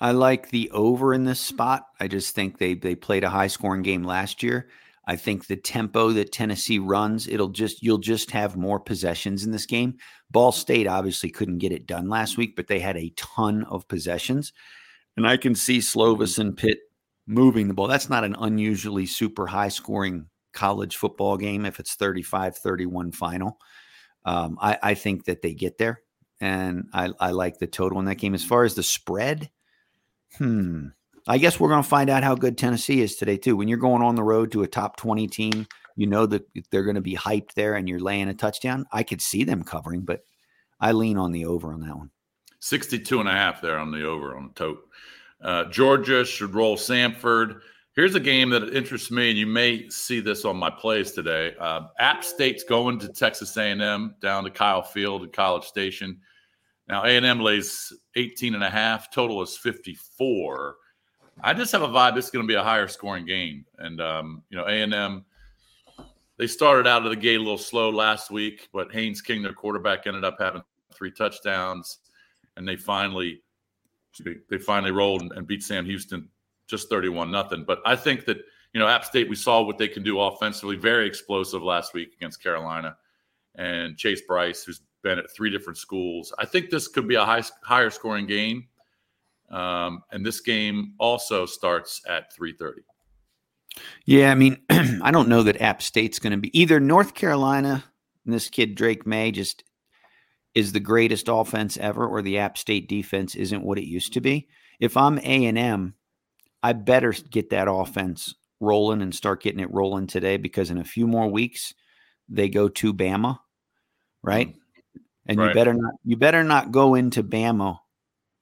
I 0.00 0.12
like 0.12 0.50
the 0.50 0.70
over 0.70 1.12
in 1.12 1.24
this 1.24 1.40
spot. 1.40 1.86
I 2.00 2.08
just 2.08 2.34
think 2.34 2.58
they 2.58 2.74
they 2.74 2.94
played 2.94 3.24
a 3.24 3.30
high 3.30 3.46
scoring 3.46 3.82
game 3.82 4.04
last 4.04 4.42
year. 4.42 4.68
I 5.06 5.16
think 5.16 5.46
the 5.46 5.56
tempo 5.56 6.12
that 6.12 6.32
Tennessee 6.32 6.78
runs, 6.78 7.28
it'll 7.28 7.48
just 7.48 7.82
you'll 7.82 7.98
just 7.98 8.30
have 8.30 8.56
more 8.56 8.78
possessions 8.78 9.44
in 9.44 9.52
this 9.52 9.66
game. 9.66 9.96
Ball 10.30 10.52
State 10.52 10.86
obviously 10.86 11.30
couldn't 11.30 11.58
get 11.58 11.72
it 11.72 11.86
done 11.86 12.08
last 12.08 12.36
week, 12.36 12.54
but 12.56 12.66
they 12.66 12.80
had 12.80 12.96
a 12.96 13.12
ton 13.16 13.64
of 13.64 13.88
possessions. 13.88 14.52
And 15.16 15.26
I 15.26 15.36
can 15.36 15.54
see 15.54 15.78
Slovis 15.78 16.38
and 16.38 16.56
Pitt 16.56 16.78
moving 17.26 17.68
the 17.68 17.74
ball. 17.74 17.88
That's 17.88 18.10
not 18.10 18.24
an 18.24 18.36
unusually 18.38 19.06
super 19.06 19.46
high 19.46 19.68
scoring 19.68 20.26
college 20.52 20.96
football 20.96 21.36
game 21.36 21.64
if 21.64 21.78
it's 21.78 21.94
35 21.94 22.56
31 22.56 23.12
final. 23.12 23.58
Um, 24.24 24.58
I, 24.60 24.78
I, 24.82 24.94
think 24.94 25.24
that 25.24 25.42
they 25.42 25.54
get 25.54 25.78
there. 25.78 26.02
And 26.40 26.88
I, 26.92 27.10
I 27.18 27.30
like 27.30 27.58
the 27.58 27.66
total 27.66 27.98
in 27.98 28.06
that 28.06 28.16
game. 28.16 28.34
As 28.34 28.44
far 28.44 28.64
as 28.64 28.74
the 28.74 28.82
spread, 28.82 29.50
hmm, 30.36 30.88
I 31.26 31.38
guess 31.38 31.58
we're 31.58 31.68
going 31.68 31.82
to 31.82 31.88
find 31.88 32.10
out 32.10 32.24
how 32.24 32.34
good 32.34 32.58
Tennessee 32.58 33.00
is 33.00 33.16
today, 33.16 33.36
too. 33.36 33.56
When 33.56 33.68
you're 33.68 33.78
going 33.78 34.02
on 34.02 34.16
the 34.16 34.22
road 34.22 34.52
to 34.52 34.62
a 34.62 34.68
top 34.68 34.96
20 34.96 35.26
team, 35.28 35.66
you 35.98 36.06
know 36.06 36.26
that 36.26 36.46
they're 36.70 36.84
going 36.84 36.94
to 36.94 37.00
be 37.00 37.16
hyped 37.16 37.54
there 37.54 37.74
and 37.74 37.88
you're 37.88 37.98
laying 37.98 38.28
a 38.28 38.34
touchdown. 38.34 38.86
I 38.92 39.02
could 39.02 39.20
see 39.20 39.42
them 39.42 39.64
covering, 39.64 40.02
but 40.02 40.20
I 40.80 40.92
lean 40.92 41.18
on 41.18 41.32
the 41.32 41.44
over 41.44 41.72
on 41.72 41.80
that 41.80 41.96
one. 41.96 42.10
62 42.60 43.18
and 43.18 43.28
a 43.28 43.32
half 43.32 43.60
there 43.60 43.78
on 43.78 43.90
the 43.90 44.06
over 44.06 44.36
on 44.36 44.46
the 44.46 44.54
tote. 44.54 44.88
Uh, 45.42 45.64
Georgia 45.64 46.24
should 46.24 46.54
roll 46.54 46.76
Samford. 46.76 47.62
Here's 47.96 48.14
a 48.14 48.20
game 48.20 48.50
that 48.50 48.72
interests 48.72 49.10
me, 49.10 49.30
and 49.30 49.38
you 49.38 49.46
may 49.48 49.88
see 49.88 50.20
this 50.20 50.44
on 50.44 50.56
my 50.56 50.70
plays 50.70 51.10
today. 51.10 51.54
Uh, 51.58 51.88
App 51.98 52.22
State's 52.22 52.62
going 52.62 53.00
to 53.00 53.08
Texas 53.08 53.56
A&M 53.56 54.14
down 54.22 54.44
to 54.44 54.50
Kyle 54.50 54.82
Field 54.82 55.24
at 55.24 55.32
College 55.32 55.64
Station. 55.64 56.20
Now 56.86 57.02
A&M 57.02 57.40
lays 57.40 57.92
18 58.14 58.54
and 58.54 58.62
a 58.62 58.70
half. 58.70 59.10
Total 59.10 59.42
is 59.42 59.56
54. 59.56 60.76
I 61.42 61.54
just 61.54 61.72
have 61.72 61.82
a 61.82 61.88
vibe 61.88 62.14
this 62.14 62.26
is 62.26 62.30
going 62.30 62.46
to 62.46 62.50
be 62.50 62.54
a 62.54 62.62
higher 62.62 62.86
scoring 62.86 63.26
game. 63.26 63.64
And 63.78 64.00
um, 64.00 64.44
you 64.48 64.56
know 64.56 64.64
A&M 64.64 65.24
they 66.38 66.46
started 66.46 66.86
out 66.86 67.04
of 67.04 67.10
the 67.10 67.16
gate 67.16 67.36
a 67.36 67.42
little 67.42 67.58
slow 67.58 67.90
last 67.90 68.30
week, 68.30 68.68
but 68.72 68.92
Haynes 68.92 69.20
King, 69.20 69.42
their 69.42 69.52
quarterback, 69.52 70.06
ended 70.06 70.24
up 70.24 70.36
having 70.38 70.62
three 70.94 71.10
touchdowns, 71.10 71.98
and 72.56 72.66
they 72.66 72.76
finally 72.76 73.42
they 74.48 74.58
finally 74.58 74.90
rolled 74.90 75.22
and 75.22 75.46
beat 75.46 75.62
Sam 75.62 75.84
Houston 75.84 76.28
just 76.68 76.88
31 76.88 77.30
nothing. 77.30 77.64
But 77.64 77.80
I 77.84 77.96
think 77.96 78.24
that, 78.26 78.38
you 78.72 78.80
know, 78.80 78.86
App 78.86 79.04
State, 79.04 79.28
we 79.28 79.36
saw 79.36 79.62
what 79.62 79.78
they 79.78 79.88
can 79.88 80.02
do 80.02 80.20
offensively, 80.20 80.76
very 80.76 81.06
explosive 81.06 81.62
last 81.62 81.94
week 81.94 82.14
against 82.16 82.42
Carolina. 82.42 82.96
And 83.54 83.96
Chase 83.96 84.22
Brice, 84.26 84.64
who's 84.64 84.82
been 85.02 85.18
at 85.18 85.30
three 85.30 85.50
different 85.50 85.78
schools. 85.78 86.32
I 86.38 86.44
think 86.44 86.70
this 86.70 86.88
could 86.88 87.08
be 87.08 87.14
a 87.14 87.24
high, 87.24 87.42
higher 87.62 87.90
scoring 87.90 88.26
game. 88.26 88.68
Um, 89.50 90.02
and 90.12 90.24
this 90.24 90.40
game 90.40 90.94
also 90.98 91.46
starts 91.46 92.02
at 92.06 92.34
3:30. 92.36 92.82
Yeah, 94.04 94.30
I 94.30 94.34
mean, 94.34 94.58
I 94.70 95.10
don't 95.10 95.28
know 95.28 95.42
that 95.42 95.60
App 95.60 95.82
State's 95.82 96.18
going 96.18 96.32
to 96.32 96.38
be 96.38 96.58
either 96.58 96.80
North 96.80 97.14
Carolina 97.14 97.84
and 98.24 98.34
this 98.34 98.48
kid 98.48 98.74
Drake 98.74 99.06
Maye 99.06 99.30
just 99.30 99.64
is 100.54 100.72
the 100.72 100.80
greatest 100.80 101.28
offense 101.28 101.76
ever, 101.76 102.06
or 102.06 102.22
the 102.22 102.38
App 102.38 102.58
State 102.58 102.88
defense 102.88 103.34
isn't 103.34 103.62
what 103.62 103.78
it 103.78 103.86
used 103.86 104.14
to 104.14 104.20
be. 104.20 104.48
If 104.80 104.96
I'm 104.96 105.18
A 105.18 105.46
and 105.46 105.58
M, 105.58 105.94
I 106.62 106.72
better 106.72 107.12
get 107.12 107.50
that 107.50 107.70
offense 107.70 108.34
rolling 108.60 109.02
and 109.02 109.14
start 109.14 109.42
getting 109.42 109.60
it 109.60 109.72
rolling 109.72 110.06
today 110.06 110.36
because 110.36 110.70
in 110.70 110.78
a 110.78 110.84
few 110.84 111.06
more 111.06 111.28
weeks 111.28 111.74
they 112.28 112.48
go 112.48 112.68
to 112.68 112.92
Bama, 112.92 113.38
right? 114.22 114.54
And 115.26 115.38
right. 115.38 115.48
you 115.48 115.54
better 115.54 115.74
not 115.74 115.94
you 116.04 116.16
better 116.16 116.42
not 116.42 116.72
go 116.72 116.94
into 116.94 117.22
Bama 117.22 117.78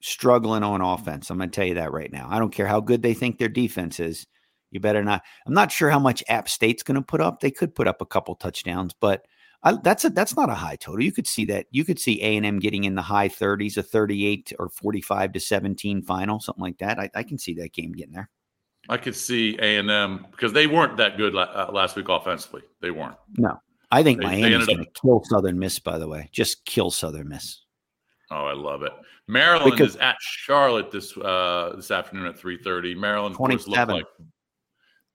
struggling 0.01 0.63
on 0.63 0.81
offense. 0.81 1.29
I'm 1.29 1.37
going 1.37 1.49
to 1.49 1.55
tell 1.55 1.67
you 1.67 1.75
that 1.75 1.91
right 1.91 2.11
now. 2.11 2.27
I 2.29 2.39
don't 2.39 2.53
care 2.53 2.67
how 2.67 2.79
good 2.79 3.01
they 3.01 3.13
think 3.13 3.37
their 3.37 3.49
defense 3.49 3.99
is. 3.99 4.25
You 4.71 4.79
better 4.79 5.03
not. 5.03 5.23
I'm 5.45 5.53
not 5.53 5.71
sure 5.71 5.89
how 5.89 5.99
much 5.99 6.23
App 6.27 6.49
State's 6.49 6.83
going 6.83 6.95
to 6.95 7.01
put 7.01 7.21
up. 7.21 7.39
They 7.39 7.51
could 7.51 7.73
put 7.73 7.87
up 7.87 8.01
a 8.01 8.05
couple 8.05 8.35
touchdowns, 8.35 8.93
but 8.99 9.25
I, 9.63 9.73
that's 9.83 10.05
a 10.05 10.09
that's 10.09 10.35
not 10.35 10.49
a 10.49 10.55
high 10.55 10.75
total. 10.75 11.03
You 11.03 11.11
could 11.11 11.27
see 11.27 11.45
that. 11.45 11.67
You 11.71 11.83
could 11.83 11.99
see 11.99 12.21
A 12.21 12.37
and 12.37 12.45
M 12.45 12.59
getting 12.59 12.83
in 12.83 12.95
the 12.95 13.01
high 13.01 13.29
30s, 13.29 13.77
a 13.77 13.83
38 13.83 14.53
or 14.59 14.69
45 14.69 15.33
to 15.33 15.39
17 15.39 16.01
final, 16.03 16.39
something 16.39 16.61
like 16.61 16.77
that. 16.79 16.99
I, 16.99 17.09
I 17.15 17.23
can 17.23 17.37
see 17.37 17.53
that 17.55 17.73
game 17.73 17.91
getting 17.93 18.13
there. 18.13 18.29
I 18.89 18.97
could 18.97 19.15
see 19.15 19.57
A 19.59 19.77
and 19.77 19.89
M 19.89 20.25
because 20.31 20.53
they 20.53 20.67
weren't 20.67 20.97
that 20.97 21.17
good 21.17 21.35
uh, 21.35 21.69
last 21.73 21.95
week 21.95 22.09
offensively. 22.09 22.61
They 22.81 22.91
weren't. 22.91 23.17
No, 23.37 23.59
I 23.91 24.03
think 24.03 24.19
they, 24.19 24.25
Miami's 24.25 24.67
going 24.67 24.79
to 24.79 25.01
kill 25.01 25.23
Southern 25.25 25.57
Miss. 25.59 25.79
By 25.79 25.97
the 25.97 26.07
way, 26.07 26.29
just 26.31 26.65
kill 26.65 26.91
Southern 26.91 27.29
Miss. 27.29 27.61
Oh, 28.29 28.45
I 28.45 28.53
love 28.53 28.83
it. 28.83 28.91
Maryland 29.27 29.71
because, 29.71 29.95
is 29.95 29.97
at 29.97 30.15
Charlotte 30.19 30.91
this 30.91 31.17
uh, 31.17 31.73
this 31.75 31.91
afternoon 31.91 32.27
at 32.27 32.39
3:30. 32.39 32.95
Maryland 32.95 33.35
27. 33.35 33.95
Like, 33.95 34.05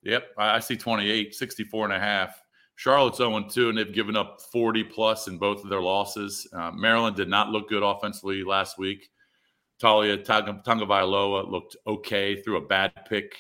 yep, 0.03 0.29
I, 0.37 0.61
see 0.61 0.77
28, 0.77 1.35
64 1.35 1.87
and 1.87 1.95
a 1.95 1.99
half. 1.99 2.41
Charlotte's 2.77 3.19
0 3.19 3.49
2, 3.49 3.69
and 3.69 3.79
they've 3.79 3.93
given 3.93 4.17
up 4.17 4.41
40 4.53 4.85
plus 4.85 5.29
in 5.29 5.38
both 5.38 5.62
of 5.62 5.71
their 5.71 5.81
losses. 5.81 6.47
Uh, 6.53 6.71
Maryland 6.73 7.17
did 7.17 7.29
not 7.29 7.51
look 7.51 7.69
good 7.69 7.83
offensively 7.83 8.43
last 8.45 8.79
week. 8.79 9.11
Taulia 9.81 10.25
Tagovailoa 10.25 11.51
looked 11.51 11.77
okay 11.87 12.41
through 12.41 12.57
a 12.57 12.67
bad 12.67 12.93
pick 13.09 13.37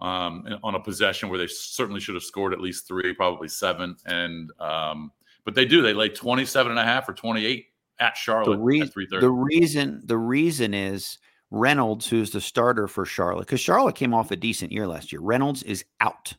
um, 0.00 0.44
on 0.62 0.74
a 0.74 0.80
possession 0.80 1.28
where 1.28 1.38
they 1.38 1.46
certainly 1.46 2.00
should 2.00 2.14
have 2.14 2.24
scored 2.24 2.52
at 2.52 2.60
least 2.60 2.86
three, 2.86 3.14
probably 3.14 3.48
seven. 3.48 3.96
And 4.06 4.50
um, 4.60 5.12
but 5.44 5.54
they 5.54 5.64
do. 5.64 5.82
They 5.82 5.94
lay 5.94 6.08
27 6.08 6.70
and 6.70 6.78
a 6.78 6.84
half 6.84 7.08
or 7.08 7.14
28 7.14 7.66
at 8.00 8.16
Charlotte 8.16 8.56
the, 8.56 8.62
re- 8.62 8.90
the 9.20 9.30
reason 9.30 10.02
the 10.04 10.18
reason 10.18 10.74
is 10.74 11.18
Reynolds, 11.50 12.06
who's 12.06 12.30
the 12.30 12.40
starter 12.40 12.86
for 12.86 13.04
Charlotte, 13.04 13.46
because 13.46 13.60
Charlotte 13.60 13.94
came 13.94 14.12
off 14.12 14.30
a 14.30 14.36
decent 14.36 14.72
year 14.72 14.86
last 14.86 15.12
year. 15.12 15.20
Reynolds 15.20 15.62
is 15.62 15.84
out. 16.00 16.34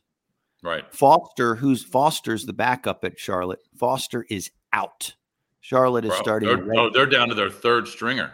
Right. 0.62 0.84
Foster, 0.94 1.54
who's 1.54 1.82
Foster's 1.82 2.44
the 2.44 2.52
backup 2.52 3.04
at 3.04 3.18
Charlotte. 3.18 3.60
Foster 3.76 4.26
is 4.28 4.50
out. 4.72 5.14
Charlotte 5.60 6.04
is 6.04 6.10
Bro, 6.10 6.22
starting. 6.22 6.48
They're, 6.48 6.78
oh, 6.78 6.90
they're 6.90 7.06
down 7.06 7.28
to 7.28 7.34
their 7.34 7.50
third 7.50 7.88
stringer. 7.88 8.32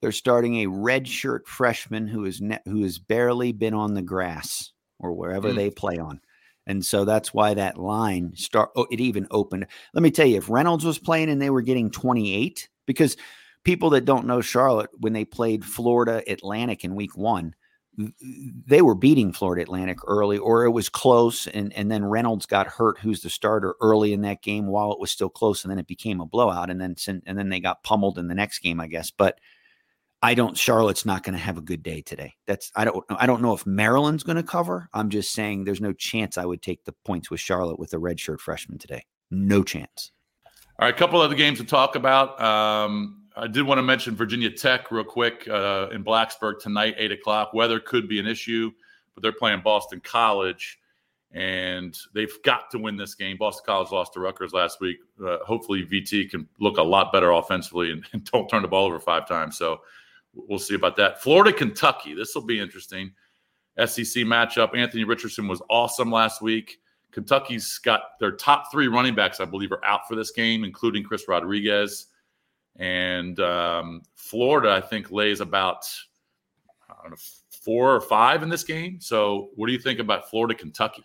They're 0.00 0.12
starting 0.12 0.56
a 0.56 0.66
redshirt 0.66 1.46
freshman 1.46 2.06
who 2.06 2.24
is 2.24 2.40
ne- 2.40 2.60
who 2.66 2.82
has 2.82 2.98
barely 2.98 3.52
been 3.52 3.74
on 3.74 3.94
the 3.94 4.02
grass 4.02 4.72
or 4.98 5.12
wherever 5.12 5.50
mm. 5.50 5.56
they 5.56 5.70
play 5.70 5.96
on, 5.96 6.20
and 6.66 6.84
so 6.84 7.06
that's 7.06 7.32
why 7.32 7.54
that 7.54 7.78
line 7.78 8.32
start. 8.36 8.70
Oh, 8.76 8.86
it 8.90 9.00
even 9.00 9.26
opened. 9.30 9.66
Let 9.94 10.02
me 10.02 10.10
tell 10.10 10.26
you, 10.26 10.36
if 10.36 10.50
Reynolds 10.50 10.84
was 10.84 10.98
playing 10.98 11.30
and 11.30 11.40
they 11.40 11.50
were 11.50 11.62
getting 11.62 11.90
twenty 11.90 12.34
eight, 12.34 12.68
because 12.84 13.16
people 13.66 13.90
that 13.90 14.04
don't 14.04 14.26
know 14.26 14.40
Charlotte 14.40 14.90
when 14.98 15.12
they 15.12 15.24
played 15.24 15.64
Florida 15.64 16.22
Atlantic 16.26 16.84
in 16.84 16.94
Week 16.94 17.16
One 17.16 17.54
they 17.96 18.82
were 18.82 18.94
beating 18.94 19.32
Florida 19.32 19.62
Atlantic 19.62 19.98
early, 20.06 20.36
or 20.36 20.64
it 20.64 20.70
was 20.70 20.88
close, 20.88 21.46
and 21.46 21.72
and 21.72 21.90
then 21.90 22.04
Reynolds 22.04 22.44
got 22.46 22.66
hurt, 22.66 22.98
who's 22.98 23.22
the 23.22 23.30
starter 23.30 23.74
early 23.80 24.12
in 24.12 24.20
that 24.22 24.42
game 24.42 24.66
while 24.66 24.92
it 24.92 25.00
was 25.00 25.10
still 25.10 25.30
close, 25.30 25.64
and 25.64 25.70
then 25.70 25.78
it 25.78 25.86
became 25.86 26.20
a 26.20 26.26
blowout, 26.26 26.68
and 26.68 26.80
then 26.80 26.94
and 27.26 27.38
then 27.38 27.48
they 27.48 27.60
got 27.60 27.82
pummeled 27.82 28.18
in 28.18 28.28
the 28.28 28.34
next 28.34 28.58
game, 28.58 28.80
I 28.80 28.86
guess. 28.86 29.10
But 29.10 29.40
I 30.22 30.34
don't. 30.34 30.56
Charlotte's 30.56 31.06
not 31.06 31.22
going 31.22 31.34
to 31.34 31.42
have 31.42 31.56
a 31.56 31.62
good 31.62 31.82
day 31.82 32.02
today. 32.02 32.34
That's 32.46 32.70
I 32.76 32.84
don't 32.84 33.04
I 33.10 33.26
don't 33.26 33.40
know 33.40 33.54
if 33.54 33.64
Maryland's 33.64 34.24
going 34.24 34.36
to 34.36 34.42
cover. 34.42 34.88
I'm 34.92 35.08
just 35.08 35.32
saying 35.32 35.64
there's 35.64 35.80
no 35.80 35.94
chance 35.94 36.36
I 36.36 36.44
would 36.44 36.60
take 36.60 36.84
the 36.84 36.94
points 37.04 37.30
with 37.30 37.40
Charlotte 37.40 37.78
with 37.78 37.94
a 37.94 37.98
redshirt 37.98 38.40
freshman 38.40 38.78
today. 38.78 39.06
No 39.30 39.62
chance. 39.62 40.12
All 40.78 40.86
right, 40.86 40.94
a 40.94 40.98
couple 40.98 41.18
other 41.22 41.34
games 41.34 41.58
to 41.60 41.64
talk 41.64 41.96
about. 41.96 42.38
Um, 42.42 43.25
I 43.38 43.46
did 43.46 43.64
want 43.64 43.78
to 43.78 43.82
mention 43.82 44.16
Virginia 44.16 44.50
Tech 44.50 44.90
real 44.90 45.04
quick 45.04 45.46
uh, 45.46 45.88
in 45.92 46.02
Blacksburg 46.02 46.58
tonight, 46.58 46.94
eight 46.96 47.12
o'clock. 47.12 47.52
Weather 47.52 47.78
could 47.78 48.08
be 48.08 48.18
an 48.18 48.26
issue, 48.26 48.72
but 49.14 49.22
they're 49.22 49.30
playing 49.30 49.60
Boston 49.60 50.00
College, 50.02 50.78
and 51.32 51.94
they've 52.14 52.32
got 52.44 52.70
to 52.70 52.78
win 52.78 52.96
this 52.96 53.14
game. 53.14 53.36
Boston 53.36 53.64
College 53.66 53.90
lost 53.90 54.14
to 54.14 54.20
Rutgers 54.20 54.54
last 54.54 54.80
week. 54.80 54.96
Uh, 55.22 55.38
hopefully, 55.44 55.84
VT 55.84 56.30
can 56.30 56.48
look 56.60 56.78
a 56.78 56.82
lot 56.82 57.12
better 57.12 57.32
offensively 57.32 57.92
and, 57.92 58.06
and, 58.14 58.24
don't 58.24 58.48
turn 58.48 58.62
the 58.62 58.68
ball 58.68 58.86
over 58.86 58.98
five 58.98 59.28
times. 59.28 59.58
So 59.58 59.82
we'll 60.32 60.58
see 60.58 60.74
about 60.74 60.96
that. 60.96 61.20
Florida, 61.20 61.52
Kentucky. 61.52 62.14
This 62.14 62.34
will 62.34 62.46
be 62.46 62.58
interesting. 62.58 63.12
SEC 63.78 64.24
matchup. 64.24 64.74
Anthony 64.74 65.04
Richardson 65.04 65.46
was 65.46 65.60
awesome 65.68 66.10
last 66.10 66.40
week. 66.40 66.78
Kentucky's 67.12 67.76
got 67.78 68.18
their 68.18 68.32
top 68.32 68.72
three 68.72 68.88
running 68.88 69.14
backs, 69.14 69.40
I 69.40 69.44
believe, 69.44 69.72
are 69.72 69.84
out 69.84 70.08
for 70.08 70.16
this 70.16 70.30
game, 70.30 70.64
including 70.64 71.02
Chris 71.02 71.28
Rodriguez. 71.28 72.06
And 72.78 73.40
um, 73.40 74.02
Florida, 74.16 74.70
I 74.72 74.80
think, 74.80 75.10
lays 75.10 75.40
about 75.40 75.86
know, 77.10 77.16
four 77.50 77.94
or 77.94 78.00
five 78.00 78.42
in 78.42 78.48
this 78.48 78.64
game. 78.64 79.00
So, 79.00 79.50
what 79.54 79.66
do 79.66 79.72
you 79.72 79.78
think 79.78 79.98
about 79.98 80.30
Florida, 80.30 80.54
Kentucky? 80.54 81.04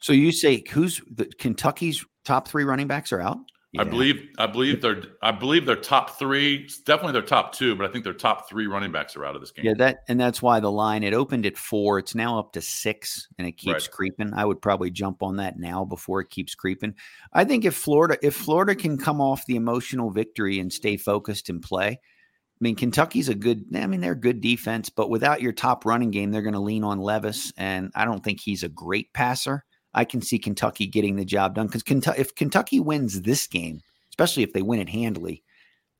So 0.00 0.12
you 0.12 0.32
say 0.32 0.64
who's 0.70 1.00
the 1.10 1.26
Kentucky's 1.38 2.04
top 2.24 2.48
three 2.48 2.64
running 2.64 2.86
backs 2.86 3.12
are 3.12 3.20
out? 3.20 3.38
Yeah. 3.72 3.82
I 3.82 3.84
believe 3.84 4.28
I 4.36 4.46
believe 4.48 4.82
they're 4.82 5.00
I 5.22 5.30
believe 5.30 5.64
they're 5.64 5.76
top 5.76 6.18
three, 6.18 6.68
definitely 6.84 7.12
their 7.12 7.22
top 7.22 7.54
two, 7.54 7.76
but 7.76 7.88
I 7.88 7.92
think 7.92 8.02
their 8.02 8.12
top 8.12 8.48
three 8.48 8.66
running 8.66 8.90
backs 8.90 9.16
are 9.16 9.24
out 9.24 9.36
of 9.36 9.40
this 9.40 9.52
game. 9.52 9.64
Yeah, 9.64 9.74
that 9.74 10.00
and 10.08 10.18
that's 10.18 10.42
why 10.42 10.58
the 10.58 10.72
line 10.72 11.04
it 11.04 11.14
opened 11.14 11.46
at 11.46 11.56
four. 11.56 12.00
It's 12.00 12.16
now 12.16 12.36
up 12.36 12.52
to 12.54 12.60
six, 12.60 13.28
and 13.38 13.46
it 13.46 13.52
keeps 13.52 13.84
right. 13.86 13.90
creeping. 13.92 14.34
I 14.34 14.44
would 14.44 14.60
probably 14.60 14.90
jump 14.90 15.22
on 15.22 15.36
that 15.36 15.56
now 15.56 15.84
before 15.84 16.20
it 16.20 16.30
keeps 16.30 16.56
creeping. 16.56 16.96
I 17.32 17.44
think 17.44 17.64
if 17.64 17.76
Florida 17.76 18.18
if 18.22 18.34
Florida 18.34 18.74
can 18.74 18.98
come 18.98 19.20
off 19.20 19.46
the 19.46 19.54
emotional 19.54 20.10
victory 20.10 20.58
and 20.58 20.72
stay 20.72 20.96
focused 20.96 21.48
and 21.48 21.62
play, 21.62 21.90
I 21.90 22.58
mean 22.58 22.74
Kentucky's 22.74 23.28
a 23.28 23.36
good. 23.36 23.66
I 23.76 23.86
mean 23.86 24.00
they're 24.00 24.16
good 24.16 24.40
defense, 24.40 24.90
but 24.90 25.10
without 25.10 25.42
your 25.42 25.52
top 25.52 25.84
running 25.84 26.10
game, 26.10 26.32
they're 26.32 26.42
going 26.42 26.54
to 26.54 26.60
lean 26.60 26.82
on 26.82 26.98
Levis, 26.98 27.52
and 27.56 27.92
I 27.94 28.04
don't 28.04 28.24
think 28.24 28.40
he's 28.40 28.64
a 28.64 28.68
great 28.68 29.12
passer. 29.12 29.64
I 29.94 30.04
can 30.04 30.22
see 30.22 30.38
Kentucky 30.38 30.86
getting 30.86 31.16
the 31.16 31.24
job 31.24 31.54
done 31.54 31.66
because 31.66 31.82
Kentucky, 31.82 32.20
if 32.20 32.34
Kentucky 32.34 32.80
wins 32.80 33.22
this 33.22 33.46
game, 33.46 33.80
especially 34.10 34.42
if 34.42 34.52
they 34.52 34.62
win 34.62 34.80
it 34.80 34.88
handily, 34.88 35.42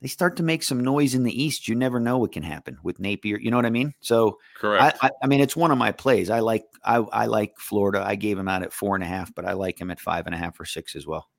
they 0.01 0.07
start 0.07 0.35
to 0.37 0.43
make 0.43 0.63
some 0.63 0.83
noise 0.83 1.13
in 1.13 1.23
the 1.23 1.43
East. 1.43 1.67
You 1.67 1.75
never 1.75 1.99
know 1.99 2.17
what 2.17 2.31
can 2.31 2.43
happen 2.43 2.77
with 2.83 2.99
Napier. 2.99 3.37
You 3.37 3.51
know 3.51 3.57
what 3.57 3.67
I 3.67 3.71
mean? 3.71 3.93
So, 4.01 4.39
correct. 4.57 4.97
I, 5.01 5.07
I, 5.07 5.11
I 5.23 5.27
mean, 5.27 5.41
it's 5.41 5.55
one 5.55 5.71
of 5.71 5.77
my 5.77 5.91
plays. 5.91 6.29
I 6.29 6.39
like 6.39 6.63
I, 6.83 6.95
I 6.97 7.25
like 7.27 7.57
Florida. 7.59 8.03
I 8.03 8.15
gave 8.15 8.37
him 8.37 8.47
out 8.47 8.63
at 8.63 8.73
four 8.73 8.95
and 8.95 9.03
a 9.03 9.07
half, 9.07 9.33
but 9.35 9.45
I 9.45 9.53
like 9.53 9.79
him 9.79 9.91
at 9.91 9.99
five 9.99 10.25
and 10.25 10.33
a 10.33 10.37
half 10.37 10.59
or 10.59 10.65
six 10.65 10.95
as 10.95 11.05
well. 11.05 11.29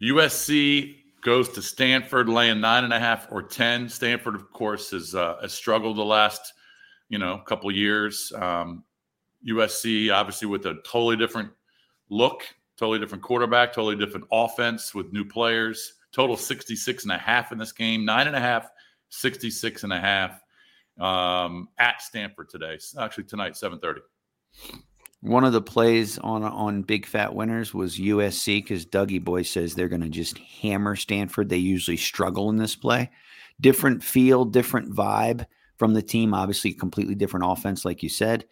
USC 0.00 0.96
goes 1.22 1.48
to 1.50 1.62
Stanford, 1.62 2.28
laying 2.28 2.60
nine 2.60 2.84
and 2.84 2.92
a 2.92 3.00
half 3.00 3.26
or 3.32 3.42
ten. 3.42 3.88
Stanford, 3.88 4.36
of 4.36 4.52
course, 4.52 4.92
has 4.92 5.14
uh, 5.14 5.38
has 5.42 5.52
struggled 5.52 5.96
the 5.96 6.04
last 6.04 6.52
you 7.08 7.18
know 7.18 7.38
couple 7.38 7.70
years. 7.72 8.32
Um, 8.36 8.84
USC, 9.48 10.14
obviously, 10.14 10.46
with 10.46 10.66
a 10.66 10.74
totally 10.84 11.16
different 11.16 11.50
look, 12.10 12.42
totally 12.76 12.98
different 12.98 13.22
quarterback, 13.22 13.72
totally 13.72 13.96
different 13.96 14.26
offense 14.32 14.94
with 14.94 15.12
new 15.12 15.24
players. 15.24 15.94
Total 16.12 16.36
66 16.36 17.02
and 17.04 17.12
a 17.12 17.18
half 17.18 17.50
in 17.50 17.58
this 17.58 17.72
game, 17.72 18.04
nine 18.04 18.28
and 18.28 18.36
a 18.36 18.40
half, 18.40 18.70
66 19.08 19.82
and 19.82 19.92
a 19.92 19.98
half 19.98 20.40
um, 21.00 21.68
at 21.78 22.00
Stanford 22.02 22.48
today. 22.48 22.78
Actually, 22.98 23.24
tonight, 23.24 23.56
730. 23.56 24.00
One 25.20 25.44
of 25.44 25.52
the 25.54 25.62
plays 25.62 26.18
on 26.18 26.42
on 26.42 26.82
Big 26.82 27.06
Fat 27.06 27.34
Winners 27.34 27.72
was 27.72 27.98
USC 27.98 28.62
because 28.62 28.84
Dougie 28.84 29.24
Boy 29.24 29.42
says 29.42 29.74
they're 29.74 29.88
going 29.88 30.02
to 30.02 30.08
just 30.08 30.38
hammer 30.38 30.96
Stanford. 30.96 31.48
They 31.48 31.56
usually 31.56 31.96
struggle 31.96 32.50
in 32.50 32.56
this 32.56 32.76
play. 32.76 33.10
Different 33.60 34.04
feel, 34.04 34.44
different 34.44 34.94
vibe 34.94 35.46
from 35.78 35.94
the 35.94 36.02
team. 36.02 36.34
Obviously, 36.34 36.74
completely 36.74 37.14
different 37.14 37.46
offense, 37.48 37.84
like 37.86 38.02
you 38.02 38.10
said. 38.10 38.44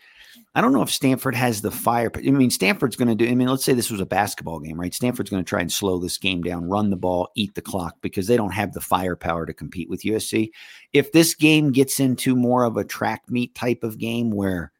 I 0.54 0.60
don't 0.60 0.72
know 0.72 0.82
if 0.82 0.90
Stanford 0.90 1.34
has 1.34 1.62
the 1.62 1.70
fire. 1.70 2.10
I 2.14 2.30
mean, 2.30 2.50
Stanford's 2.50 2.96
going 2.96 3.08
to 3.08 3.14
do. 3.14 3.30
I 3.30 3.34
mean, 3.34 3.48
let's 3.48 3.64
say 3.64 3.72
this 3.72 3.90
was 3.90 4.00
a 4.00 4.06
basketball 4.06 4.60
game, 4.60 4.78
right? 4.78 4.92
Stanford's 4.92 5.30
going 5.30 5.44
to 5.44 5.48
try 5.48 5.60
and 5.60 5.72
slow 5.72 5.98
this 5.98 6.18
game 6.18 6.42
down, 6.42 6.68
run 6.68 6.90
the 6.90 6.96
ball, 6.96 7.28
eat 7.34 7.54
the 7.54 7.62
clock 7.62 7.96
because 8.02 8.26
they 8.26 8.36
don't 8.36 8.52
have 8.52 8.72
the 8.72 8.80
firepower 8.80 9.46
to 9.46 9.54
compete 9.54 9.88
with 9.88 10.02
USC. 10.02 10.50
If 10.92 11.12
this 11.12 11.34
game 11.34 11.72
gets 11.72 12.00
into 12.00 12.36
more 12.36 12.64
of 12.64 12.76
a 12.76 12.84
track 12.84 13.22
meet 13.28 13.54
type 13.54 13.82
of 13.82 13.98
game 13.98 14.30
where 14.30 14.72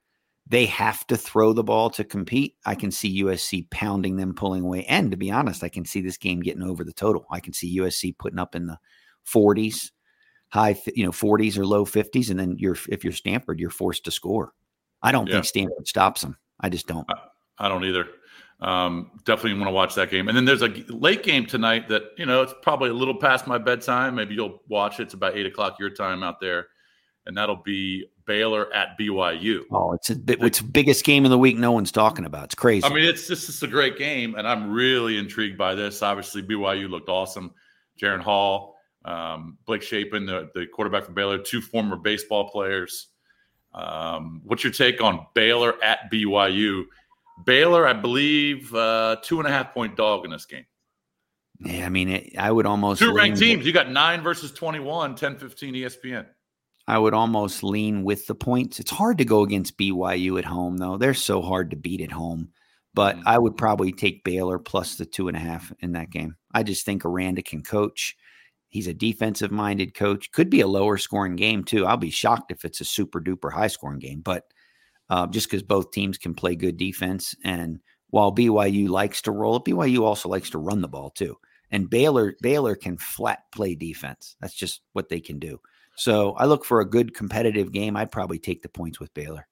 they 0.47 0.67
have 0.67 1.07
to 1.07 1.17
throw 1.17 1.53
the 1.53 1.65
ball 1.65 1.89
to 1.91 2.05
compete, 2.05 2.57
I 2.67 2.75
can 2.75 2.91
see 2.91 3.23
USC 3.23 3.71
pounding 3.71 4.17
them, 4.17 4.35
pulling 4.35 4.65
away. 4.65 4.85
And 4.85 5.11
to 5.11 5.17
be 5.17 5.31
honest, 5.31 5.65
I 5.65 5.69
can 5.69 5.85
see 5.85 6.01
this 6.01 6.19
game 6.19 6.41
getting 6.41 6.63
over 6.63 6.85
the 6.85 6.93
total. 6.93 7.25
I 7.31 7.41
can 7.41 7.53
see 7.53 7.79
USC 7.79 8.17
putting 8.19 8.39
up 8.39 8.55
in 8.55 8.67
the 8.67 8.79
40s, 9.27 9.93
high, 10.49 10.79
you 10.95 11.05
know, 11.05 11.13
40s 11.13 11.57
or 11.57 11.65
low 11.65 11.87
50s, 11.87 12.31
and 12.31 12.39
then 12.39 12.57
you're 12.59 12.77
if 12.89 13.05
you're 13.05 13.13
Stanford, 13.13 13.61
you're 13.61 13.71
forced 13.71 14.05
to 14.05 14.11
score. 14.11 14.53
I 15.03 15.13
don't 15.13 15.27
yeah. 15.27 15.35
think 15.35 15.45
Stanford 15.47 15.87
stops 15.87 16.23
them. 16.23 16.37
I 16.61 16.69
just 16.69 16.87
don't. 16.87 17.07
I, 17.09 17.67
I 17.67 17.69
don't 17.69 17.85
either. 17.85 18.07
Um, 18.61 19.11
definitely 19.25 19.55
want 19.55 19.67
to 19.67 19.73
watch 19.73 19.97
that 19.97 20.09
game. 20.11 20.29
And 20.29 20.37
then 20.37 20.45
there's 20.45 20.63
a 20.63 20.69
late 20.89 21.25
game 21.25 21.47
tonight 21.47 21.89
that 21.89 22.03
you 22.17 22.27
know 22.27 22.43
it's 22.43 22.55
probably 22.63 22.91
a 22.91 22.95
little 22.95 23.17
past 23.17 23.47
my 23.47 23.59
bedtime. 23.59 24.15
Maybe 24.15 24.35
you'll 24.35 24.63
watch 24.69 25.01
it. 25.01 25.05
It's 25.05 25.15
about 25.15 25.37
eight 25.37 25.47
o'clock 25.47 25.79
your 25.81 25.91
time 25.91 26.23
out 26.23 26.41
there, 26.41 26.69
and 27.27 27.37
that'll 27.37 27.57
be 27.57 28.07
Baylor 28.25 28.73
at 28.73 28.97
BYU. 28.97 29.65
Oh, 29.73 29.93
it's 29.95 30.11
a, 30.11 30.17
it's 30.29 30.61
the 30.61 30.65
biggest 30.65 31.05
game 31.05 31.25
of 31.25 31.33
the 31.33 31.39
week. 31.39 31.59
No 31.59 31.73
one's 31.73 31.91
talking 31.91 32.25
about. 32.25 32.45
It's 32.45 32.55
crazy. 32.55 32.85
I 32.85 32.91
mean, 32.91 33.05
it's 33.05 33.27
just 33.27 33.49
it's 33.49 33.63
a 33.65 33.67
great 33.67 33.99
game, 33.99 34.37
and 34.37 34.47
I'm 34.47 34.71
really 34.71 35.19
intrigued 35.19 35.59
by 35.59 35.75
this. 35.75 36.01
Obviously, 36.01 36.43
BYU 36.43 36.89
looked 36.89 37.09
awesome. 37.09 37.53
Jaren 38.01 38.21
Hall, 38.21 38.77
um, 39.05 39.59
Blake 39.67 39.83
Shapen, 39.83 40.25
the, 40.25 40.51
the 40.55 40.67
quarterback 40.67 41.05
from 41.05 41.15
Baylor, 41.15 41.39
two 41.39 41.61
former 41.61 41.97
baseball 41.97 42.49
players. 42.49 43.09
Um, 43.75 44.43
what's 44.45 44.65
your 44.65 44.73
take 44.73 45.01
on 45.01 45.27
Baylor 45.35 45.83
at 45.83 46.11
BYU? 46.13 46.85
Baylor, 47.45 47.87
I 47.87 47.93
believe, 47.93 48.75
uh, 48.75 49.17
two 49.23 49.39
and 49.39 49.49
a 49.49 49.51
half 49.51 49.73
point 49.73 49.97
dog 49.97 50.25
in 50.25 50.31
this 50.31 50.45
game. 50.45 50.67
Yeah, 51.61 51.87
I 51.87 51.89
mean, 51.89 52.09
it, 52.09 52.33
I 52.39 52.51
would 52.51 52.67
almost 52.67 53.01
two 53.01 53.15
ranked 53.15 53.39
teams. 53.39 53.65
You 53.65 53.73
got 53.73 53.91
nine 53.91 54.23
versus 54.23 54.53
21, 54.53 55.15
10 55.15 55.39
15 55.39 55.75
ESPN. 55.75 56.27
I 56.89 56.99
would 56.99 57.15
almost 57.15 57.63
lean 57.63 58.03
with 58.03 58.27
the 58.27 58.35
points. 58.35 58.81
It's 58.81 58.91
hard 58.91 59.19
to 59.19 59.25
go 59.25 59.43
against 59.43 59.79
BYU 59.79 60.39
at 60.39 60.45
home, 60.45 60.79
though. 60.79 60.97
They're 60.97 61.15
so 61.15 61.41
hard 61.41 61.71
to 61.71 61.77
beat 61.77 62.01
at 62.01 62.11
home. 62.11 62.49
But 62.95 63.17
mm-hmm. 63.17 63.29
I 63.29 63.39
would 63.39 63.57
probably 63.57 63.93
take 63.93 64.25
Baylor 64.25 64.59
plus 64.59 64.97
the 64.97 65.07
two 65.07 65.29
and 65.29 65.37
a 65.37 65.41
half 65.41 65.73
in 65.81 65.93
that 65.93 66.11
game. 66.11 66.37
I 66.53 66.63
just 66.63 66.85
think 66.85 67.05
Aranda 67.05 67.43
can 67.43 67.63
coach. 67.63 68.17
He's 68.73 68.87
a 68.87 68.95
defensive 68.95 69.53
minded 69.53 69.93
coach. 69.93 70.33
Could 70.33 70.49
be 70.49 70.63
a 70.63 70.67
lower 70.67 70.97
scoring 70.97 71.37
game, 71.37 71.63
too. 71.63 71.85
I'll 71.85 71.99
be 71.99 72.09
shocked 72.09 72.51
if 72.51 72.65
it's 72.65 72.81
a 72.81 72.87
super 72.87 73.21
duper 73.21 73.53
high 73.53 73.67
scoring 73.67 73.99
game, 73.99 74.23
but 74.23 74.45
uh, 75.11 75.27
just 75.27 75.47
because 75.47 75.63
both 75.63 75.91
teams 75.91 76.17
can 76.17 76.33
play 76.33 76.57
good 76.57 76.79
defense. 76.79 77.35
And 77.45 77.81
while 78.09 78.35
BYU 78.35 78.89
likes 78.89 79.21
to 79.23 79.31
roll 79.31 79.57
it, 79.57 79.65
BYU 79.65 80.01
also 80.01 80.31
likes 80.31 80.49
to 80.51 80.59
run 80.59 80.81
the 80.81 80.89
ball, 80.89 81.11
too. 81.11 81.37
And 81.71 81.91
Baylor, 81.91 82.35
Baylor 82.41 82.75
can 82.75 82.97
flat 82.97 83.41
play 83.53 83.75
defense. 83.75 84.37
That's 84.41 84.55
just 84.55 84.81
what 84.95 85.11
they 85.11 85.21
can 85.21 85.39
do. 85.39 85.61
So 85.95 86.33
I 86.33 86.47
look 86.47 86.65
for 86.65 86.81
a 86.81 86.89
good 86.89 87.15
competitive 87.15 87.73
game. 87.73 87.95
I'd 87.95 88.11
probably 88.11 88.39
take 88.39 88.63
the 88.63 88.71
points 88.71 88.99
with 88.99 89.13
Baylor. 89.13 89.47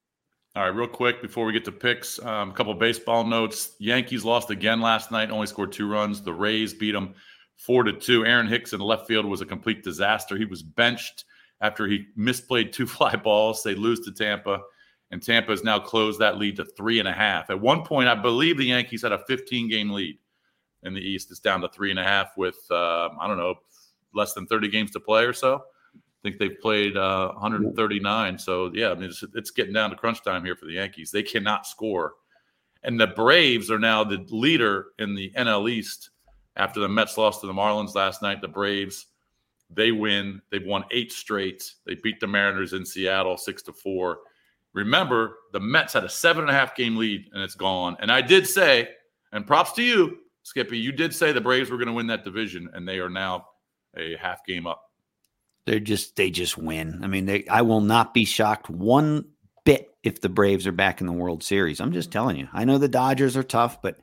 All 0.56 0.62
right, 0.62 0.74
real 0.74 0.88
quick 0.88 1.20
before 1.20 1.44
we 1.44 1.52
get 1.52 1.66
to 1.66 1.72
picks, 1.72 2.18
um, 2.24 2.50
a 2.50 2.52
couple 2.54 2.72
baseball 2.72 3.24
notes. 3.24 3.76
Yankees 3.78 4.24
lost 4.24 4.48
again 4.48 4.80
last 4.80 5.12
night, 5.12 5.30
only 5.30 5.46
scored 5.46 5.72
two 5.72 5.86
runs. 5.86 6.22
The 6.22 6.32
Rays 6.32 6.72
beat 6.72 6.92
them 6.92 7.14
four 7.60 7.82
to 7.84 7.92
two. 7.92 8.24
Aaron 8.24 8.48
Hicks 8.48 8.72
in 8.72 8.80
left 8.80 9.06
field 9.06 9.26
was 9.26 9.42
a 9.42 9.46
complete 9.46 9.84
disaster. 9.84 10.36
He 10.36 10.46
was 10.46 10.62
benched 10.62 11.26
after 11.60 11.86
he 11.86 12.06
misplayed 12.18 12.72
two 12.72 12.86
fly 12.86 13.14
balls. 13.16 13.62
They 13.62 13.74
lose 13.74 14.00
to 14.00 14.12
Tampa, 14.12 14.60
and 15.10 15.22
Tampa 15.22 15.50
has 15.50 15.62
now 15.62 15.78
closed 15.78 16.18
that 16.20 16.38
lead 16.38 16.56
to 16.56 16.64
three 16.64 16.98
and 16.98 17.08
a 17.08 17.12
half. 17.12 17.50
At 17.50 17.60
one 17.60 17.84
point, 17.84 18.08
I 18.08 18.14
believe 18.14 18.56
the 18.56 18.64
Yankees 18.64 19.02
had 19.02 19.12
a 19.12 19.24
15 19.26 19.68
game 19.68 19.90
lead 19.90 20.18
in 20.82 20.94
the 20.94 21.00
East. 21.00 21.30
It's 21.30 21.40
down 21.40 21.60
to 21.60 21.68
three 21.68 21.90
and 21.90 22.00
a 22.00 22.04
half 22.04 22.36
with 22.36 22.58
uh, 22.70 23.10
I 23.20 23.28
don't 23.28 23.38
know 23.38 23.56
less 24.14 24.32
than 24.32 24.46
30 24.46 24.68
games 24.68 24.90
to 24.92 25.00
play 25.00 25.24
or 25.24 25.32
so. 25.32 25.62
I 25.94 26.22
think 26.22 26.38
they've 26.38 26.60
played 26.60 26.96
uh, 26.96 27.32
139. 27.32 28.38
So 28.38 28.70
yeah, 28.74 28.90
I 28.90 28.94
mean 28.94 29.10
it's, 29.10 29.22
it's 29.34 29.50
getting 29.50 29.72
down 29.72 29.90
to 29.90 29.96
crunch 29.96 30.22
time 30.22 30.44
here 30.44 30.56
for 30.56 30.66
the 30.66 30.74
Yankees. 30.74 31.10
They 31.10 31.22
cannot 31.22 31.66
score, 31.66 32.14
and 32.82 32.98
the 32.98 33.08
Braves 33.08 33.70
are 33.70 33.78
now 33.78 34.02
the 34.02 34.26
leader 34.30 34.88
in 34.98 35.14
the 35.14 35.30
NL 35.36 35.70
East 35.70 36.10
after 36.56 36.80
the 36.80 36.88
Mets 36.88 37.16
lost 37.16 37.40
to 37.40 37.46
the 37.46 37.52
Marlins 37.52 37.94
last 37.94 38.22
night, 38.22 38.40
the 38.40 38.48
Braves 38.48 39.06
they 39.72 39.92
win. 39.92 40.42
They've 40.50 40.66
won 40.66 40.84
eight 40.90 41.12
straight. 41.12 41.74
They 41.86 41.94
beat 41.94 42.20
the 42.20 42.26
Mariners 42.26 42.72
in 42.72 42.84
Seattle 42.84 43.36
six 43.36 43.62
to 43.62 43.72
four. 43.72 44.18
Remember, 44.72 45.38
the 45.52 45.60
Mets 45.60 45.92
had 45.92 46.04
a 46.04 46.08
seven 46.08 46.42
and 46.42 46.50
a 46.50 46.54
half 46.54 46.76
game 46.76 46.96
lead 46.96 47.26
and 47.32 47.42
it's 47.42 47.54
gone. 47.54 47.96
And 48.00 48.10
I 48.10 48.20
did 48.20 48.46
say, 48.46 48.88
and 49.32 49.46
props 49.46 49.72
to 49.72 49.82
you, 49.82 50.18
Skippy, 50.42 50.78
you 50.78 50.92
did 50.92 51.14
say 51.14 51.32
the 51.32 51.40
Braves 51.40 51.70
were 51.70 51.76
going 51.76 51.88
to 51.88 51.92
win 51.92 52.06
that 52.08 52.24
division, 52.24 52.70
and 52.72 52.88
they 52.88 52.98
are 52.98 53.10
now 53.10 53.46
a 53.96 54.16
half 54.16 54.44
game 54.44 54.66
up. 54.66 54.90
They're 55.66 55.78
just 55.78 56.16
they 56.16 56.30
just 56.30 56.56
win. 56.56 57.00
I 57.02 57.06
mean, 57.06 57.26
they 57.26 57.46
I 57.46 57.62
will 57.62 57.82
not 57.82 58.14
be 58.14 58.24
shocked 58.24 58.70
one 58.70 59.26
bit 59.64 59.94
if 60.02 60.20
the 60.20 60.28
Braves 60.28 60.66
are 60.66 60.72
back 60.72 61.00
in 61.00 61.06
the 61.06 61.12
World 61.12 61.44
Series. 61.44 61.80
I'm 61.80 61.92
just 61.92 62.10
telling 62.10 62.36
you. 62.36 62.48
I 62.52 62.64
know 62.64 62.78
the 62.78 62.88
Dodgers 62.88 63.36
are 63.36 63.42
tough, 63.42 63.82
but 63.82 63.98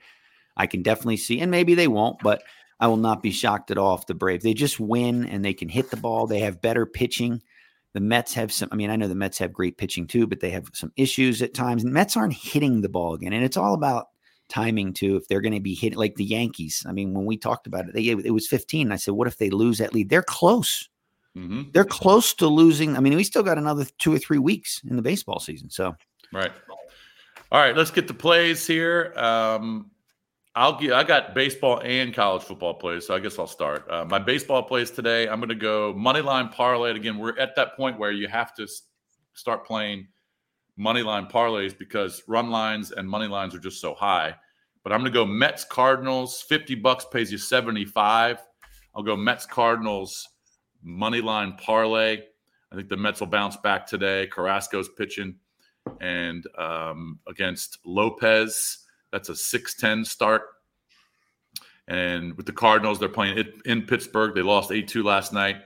I 0.57 0.67
can 0.67 0.81
definitely 0.81 1.17
see, 1.17 1.39
and 1.39 1.51
maybe 1.51 1.75
they 1.75 1.87
won't, 1.87 2.19
but 2.21 2.43
I 2.79 2.87
will 2.87 2.97
not 2.97 3.23
be 3.23 3.31
shocked 3.31 3.71
at 3.71 3.77
all 3.77 3.95
if 3.95 4.05
the 4.05 4.13
Braves 4.13 4.43
they 4.43 4.53
just 4.53 4.79
win 4.79 5.25
and 5.25 5.43
they 5.45 5.53
can 5.53 5.69
hit 5.69 5.89
the 5.89 5.97
ball. 5.97 6.27
They 6.27 6.39
have 6.39 6.61
better 6.61 6.85
pitching. 6.85 7.41
The 7.93 8.01
Mets 8.01 8.33
have 8.33 8.51
some. 8.51 8.69
I 8.71 8.75
mean, 8.75 8.89
I 8.89 8.95
know 8.95 9.07
the 9.07 9.15
Mets 9.15 9.37
have 9.39 9.53
great 9.53 9.77
pitching 9.77 10.05
too, 10.05 10.27
but 10.27 10.39
they 10.39 10.49
have 10.51 10.69
some 10.73 10.91
issues 10.97 11.41
at 11.41 11.53
times. 11.53 11.83
And 11.83 11.93
Mets 11.93 12.17
aren't 12.17 12.33
hitting 12.33 12.81
the 12.81 12.89
ball 12.89 13.13
again, 13.13 13.33
and 13.33 13.43
it's 13.43 13.57
all 13.57 13.73
about 13.73 14.07
timing 14.49 14.93
too. 14.93 15.15
If 15.15 15.27
they're 15.27 15.41
going 15.41 15.53
to 15.53 15.59
be 15.59 15.73
hit 15.75 15.95
like 15.95 16.15
the 16.15 16.25
Yankees, 16.25 16.85
I 16.87 16.91
mean, 16.91 17.13
when 17.13 17.25
we 17.25 17.37
talked 17.37 17.67
about 17.67 17.87
it, 17.87 17.93
they 17.93 18.07
it 18.07 18.33
was 18.33 18.47
15. 18.47 18.91
I 18.91 18.97
said, 18.97 19.13
what 19.13 19.27
if 19.27 19.37
they 19.37 19.49
lose 19.49 19.77
that 19.79 19.93
lead? 19.93 20.09
They're 20.09 20.21
close. 20.21 20.89
Mm-hmm. 21.35 21.63
They're 21.71 21.85
close 21.85 22.33
to 22.35 22.47
losing. 22.47 22.97
I 22.97 22.99
mean, 22.99 23.15
we 23.15 23.23
still 23.23 23.43
got 23.43 23.57
another 23.57 23.85
two 23.99 24.13
or 24.13 24.19
three 24.19 24.39
weeks 24.39 24.81
in 24.89 24.95
the 24.95 25.01
baseball 25.01 25.39
season. 25.39 25.69
So, 25.69 25.95
right. 26.33 26.51
All 27.51 27.61
right, 27.61 27.77
let's 27.77 27.91
get 27.91 28.07
the 28.07 28.13
plays 28.13 28.67
here. 28.67 29.13
Um, 29.15 29.91
I'll 30.57 30.79
get. 30.79 30.93
I 30.93 31.03
got 31.03 31.35
baseball 31.35 31.81
and 31.83 32.13
college 32.13 32.43
football 32.43 32.73
plays, 32.73 33.05
so 33.05 33.13
I 33.13 33.19
guess 33.19 33.37
I'll 33.37 33.47
start. 33.47 33.85
Uh, 33.89 34.05
my 34.05 34.17
baseball 34.17 34.63
plays 34.63 34.89
today. 34.89 35.27
I'm 35.27 35.39
going 35.39 35.49
to 35.49 35.55
go 35.55 35.93
money 35.93 36.21
line 36.21 36.49
parlay. 36.49 36.95
Again, 36.95 37.19
we're 37.19 37.37
at 37.37 37.55
that 37.55 37.77
point 37.77 37.99
where 37.99 38.11
you 38.11 38.27
have 38.27 38.55
to 38.55 38.67
start 39.33 39.65
playing 39.65 40.07
money 40.75 41.03
line 41.03 41.27
parlays 41.27 41.77
because 41.77 42.23
run 42.27 42.49
lines 42.49 42.91
and 42.91 43.07
money 43.07 43.27
lines 43.27 43.53
are 43.53 43.59
just 43.59 43.79
so 43.79 43.93
high. 43.93 44.35
But 44.83 44.93
I'm 44.93 45.01
going 45.01 45.11
to 45.11 45.15
go 45.19 45.25
Mets 45.25 45.63
Cardinals. 45.63 46.41
Fifty 46.41 46.75
bucks 46.75 47.05
pays 47.05 47.31
you 47.31 47.37
seventy 47.37 47.85
five 47.85 48.39
I'll 48.97 49.03
go 49.03 49.15
Mets 49.15 49.45
Cardinals 49.45 50.27
money 50.81 51.21
line 51.21 51.53
parlay. 51.53 52.23
I 52.71 52.75
think 52.75 52.89
the 52.89 52.97
Mets 52.97 53.19
will 53.19 53.27
bounce 53.27 53.55
back 53.57 53.85
today. 53.85 54.27
Carrasco's 54.33 54.89
pitching, 54.89 55.35
and 56.01 56.43
um, 56.57 57.19
against 57.27 57.77
Lopez, 57.85 58.79
that's 59.11 59.29
a 59.29 59.35
six 59.35 59.75
ten 59.75 60.03
start. 60.05 60.43
And 61.87 62.35
with 62.35 62.45
the 62.45 62.51
Cardinals, 62.51 62.99
they're 62.99 63.07
playing 63.07 63.45
in 63.65 63.83
Pittsburgh. 63.83 64.35
They 64.35 64.41
lost 64.41 64.71
eight 64.71 64.87
two 64.87 65.03
last 65.03 65.31
night, 65.31 65.57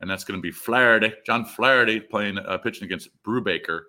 and 0.00 0.10
that's 0.10 0.24
going 0.24 0.38
to 0.38 0.42
be 0.42 0.50
Flaherty, 0.50 1.12
John 1.24 1.44
Flaherty, 1.44 2.00
playing 2.00 2.38
uh, 2.38 2.58
pitching 2.58 2.84
against 2.84 3.10
Brubaker 3.22 3.82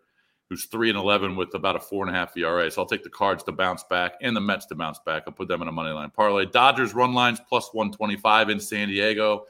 who's 0.49 0.65
three 0.65 0.89
and 0.89 0.97
eleven 0.97 1.35
with 1.35 1.53
about 1.53 1.75
a 1.75 1.79
four 1.79 2.05
and 2.05 2.15
a 2.15 2.17
half 2.17 2.35
ERA. 2.35 2.69
So 2.69 2.81
I'll 2.81 2.87
take 2.87 3.03
the 3.03 3.09
Cards 3.09 3.43
to 3.43 3.51
bounce 3.51 3.83
back 3.83 4.13
and 4.21 4.35
the 4.35 4.41
Mets 4.41 4.65
to 4.67 4.75
bounce 4.75 4.99
back. 5.05 5.23
I'll 5.27 5.33
put 5.33 5.47
them 5.47 5.61
in 5.61 5.67
a 5.67 5.71
money 5.71 5.91
line 5.91 6.09
parlay. 6.09 6.45
Dodgers 6.45 6.93
run 6.93 7.13
lines 7.13 7.39
plus 7.47 7.69
one 7.73 7.91
twenty 7.91 8.17
five 8.17 8.49
in 8.49 8.59
San 8.59 8.87
Diego. 8.87 9.45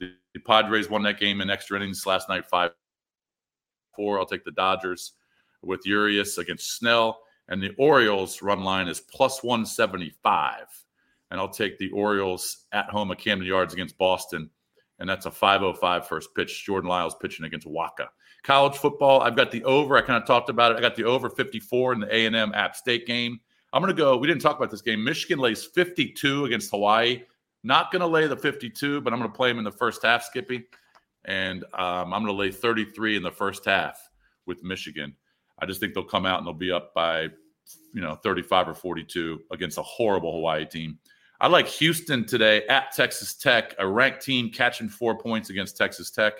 The, 0.00 0.12
the, 0.34 0.40
Padres 0.40 0.90
won 0.90 1.02
that 1.04 1.20
game 1.20 1.40
in 1.40 1.50
extra 1.50 1.76
innings 1.76 2.04
last 2.04 2.28
night, 2.28 2.46
five 2.46 2.72
four. 3.94 4.18
I'll 4.18 4.26
take 4.26 4.44
the 4.44 4.50
Dodgers 4.50 5.12
with 5.62 5.86
Urias 5.86 6.38
against 6.38 6.76
Snell, 6.76 7.20
and 7.50 7.62
the 7.62 7.74
Orioles 7.76 8.40
run 8.40 8.62
line 8.64 8.88
is 8.88 9.00
plus 9.00 9.42
one 9.42 9.66
seventy 9.66 10.10
five. 10.22 10.66
And 11.30 11.38
I'll 11.38 11.48
take 11.48 11.78
the 11.78 11.90
Orioles 11.90 12.66
at 12.72 12.90
home 12.90 13.12
at 13.12 13.18
Camden 13.18 13.46
Yards 13.46 13.72
against 13.72 13.98
Boston. 13.98 14.50
And 14.98 15.08
that's 15.08 15.26
a 15.26 15.30
505 15.30 16.08
first 16.08 16.34
pitch. 16.34 16.64
Jordan 16.64 16.90
Lyles 16.90 17.14
pitching 17.14 17.46
against 17.46 17.68
Wacha. 17.68 18.08
College 18.42 18.76
football, 18.76 19.20
I've 19.20 19.36
got 19.36 19.50
the 19.50 19.62
over. 19.64 19.96
I 19.96 20.00
kind 20.00 20.20
of 20.20 20.26
talked 20.26 20.50
about 20.50 20.72
it. 20.72 20.78
I 20.78 20.80
got 20.80 20.96
the 20.96 21.04
over 21.04 21.30
54 21.30 21.92
in 21.92 22.00
the 22.00 22.14
A&M 22.14 22.52
App 22.54 22.74
State 22.74 23.06
game. 23.06 23.38
I'm 23.72 23.82
going 23.82 23.94
to 23.94 23.98
go. 23.98 24.16
We 24.16 24.26
didn't 24.26 24.42
talk 24.42 24.56
about 24.56 24.70
this 24.70 24.82
game. 24.82 25.04
Michigan 25.04 25.38
lays 25.38 25.64
52 25.64 26.46
against 26.46 26.70
Hawaii. 26.70 27.22
Not 27.62 27.92
going 27.92 28.00
to 28.00 28.06
lay 28.06 28.26
the 28.26 28.36
52, 28.36 29.00
but 29.02 29.12
I'm 29.12 29.18
going 29.18 29.30
to 29.30 29.36
play 29.36 29.50
them 29.50 29.58
in 29.58 29.64
the 29.64 29.70
first 29.70 30.02
half, 30.02 30.24
Skippy. 30.24 30.64
And 31.26 31.64
um, 31.74 32.12
I'm 32.12 32.24
going 32.24 32.26
to 32.26 32.32
lay 32.32 32.50
33 32.50 33.16
in 33.16 33.22
the 33.22 33.30
first 33.30 33.64
half 33.64 34.10
with 34.46 34.64
Michigan. 34.64 35.14
I 35.60 35.66
just 35.66 35.80
think 35.80 35.94
they'll 35.94 36.04
come 36.04 36.26
out 36.26 36.38
and 36.38 36.46
they'll 36.46 36.54
be 36.54 36.72
up 36.72 36.94
by, 36.94 37.22
you 37.92 38.00
know, 38.00 38.14
35 38.16 38.68
or 38.68 38.74
42 38.74 39.40
against 39.50 39.78
a 39.78 39.82
horrible 39.82 40.32
Hawaii 40.32 40.64
team. 40.64 40.98
I 41.40 41.48
like 41.48 41.66
Houston 41.68 42.26
today 42.26 42.66
at 42.66 42.92
Texas 42.92 43.34
Tech, 43.34 43.74
a 43.78 43.86
ranked 43.86 44.22
team 44.22 44.50
catching 44.50 44.88
four 44.88 45.18
points 45.18 45.48
against 45.50 45.76
Texas 45.76 46.10
Tech. 46.10 46.34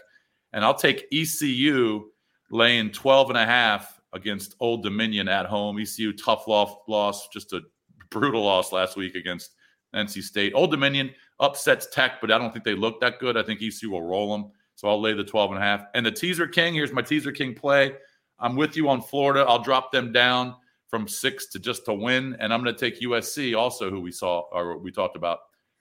And 0.53 0.65
I'll 0.65 0.75
take 0.75 1.07
ECU 1.13 2.11
laying 2.51 2.91
12 2.91 3.31
and 3.31 3.39
a 3.39 3.47
half 3.47 4.01
against 4.13 4.57
Old 4.61 4.83
Dominion 4.83 5.29
at 5.29 5.47
home. 5.47 5.79
ECU 5.79 6.13
tough 6.13 6.47
loss, 6.47 7.29
just 7.29 7.53
a 7.53 7.63
brutal 8.11 8.43
loss 8.43 8.73
last 8.73 8.97
week 8.97 9.15
against 9.15 9.53
NC 9.95 10.23
State. 10.23 10.53
Old 10.55 10.71
Dominion 10.71 11.11
upsets 11.39 11.87
Tech, 11.87 12.21
but 12.21 12.31
I 12.31 12.39
don't 12.39 12.53
think 12.53 12.65
they 12.65 12.75
look 12.75 13.01
that 13.01 13.19
good. 13.21 13.37
I 13.37 13.43
think 13.43 13.63
ECU 13.63 13.91
will 13.91 14.03
roll 14.03 14.33
them. 14.33 14.51
So 14.75 14.89
I'll 14.89 15.01
lay 15.01 15.13
the 15.13 15.25
12 15.25 15.53
and 15.53 15.59
a 15.59 15.63
half. 15.63 15.85
And 15.95 16.05
the 16.05 16.11
teaser 16.11 16.47
king, 16.47 16.75
here's 16.75 16.93
my 16.93 17.03
teaser 17.03 17.33
king 17.33 17.55
play. 17.55 17.95
I'm 18.41 18.57
with 18.57 18.77
you 18.77 18.89
on 18.89 19.03
Florida. 19.03 19.45
I'll 19.47 19.63
drop 19.63 19.93
them 19.93 20.13
down 20.13 20.57
from 20.89 21.07
six 21.07 21.47
to 21.49 21.59
just 21.59 21.85
to 21.85 21.95
win. 21.95 22.37
And 22.41 22.53
I'm 22.53 22.63
going 22.63 22.75
to 22.75 22.79
take 22.79 23.01
USC 23.01 23.57
also, 23.57 23.91
who 23.91 24.01
we 24.01 24.11
saw 24.11 24.45
or 24.53 24.79
we 24.79 24.91
talked 24.91 25.17
about 25.17 25.41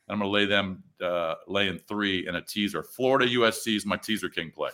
and 0.10 0.16
I'm 0.16 0.20
going 0.20 0.32
to 0.32 0.34
lay 0.34 0.46
them 0.46 0.84
uh, 1.04 1.36
laying 1.48 1.80
three 1.88 2.28
in 2.28 2.36
a 2.36 2.42
teaser. 2.42 2.84
Florida 2.84 3.28
USC 3.28 3.76
is 3.76 3.86
my 3.86 3.96
teaser 3.96 4.28
king 4.28 4.52
play. 4.52 4.72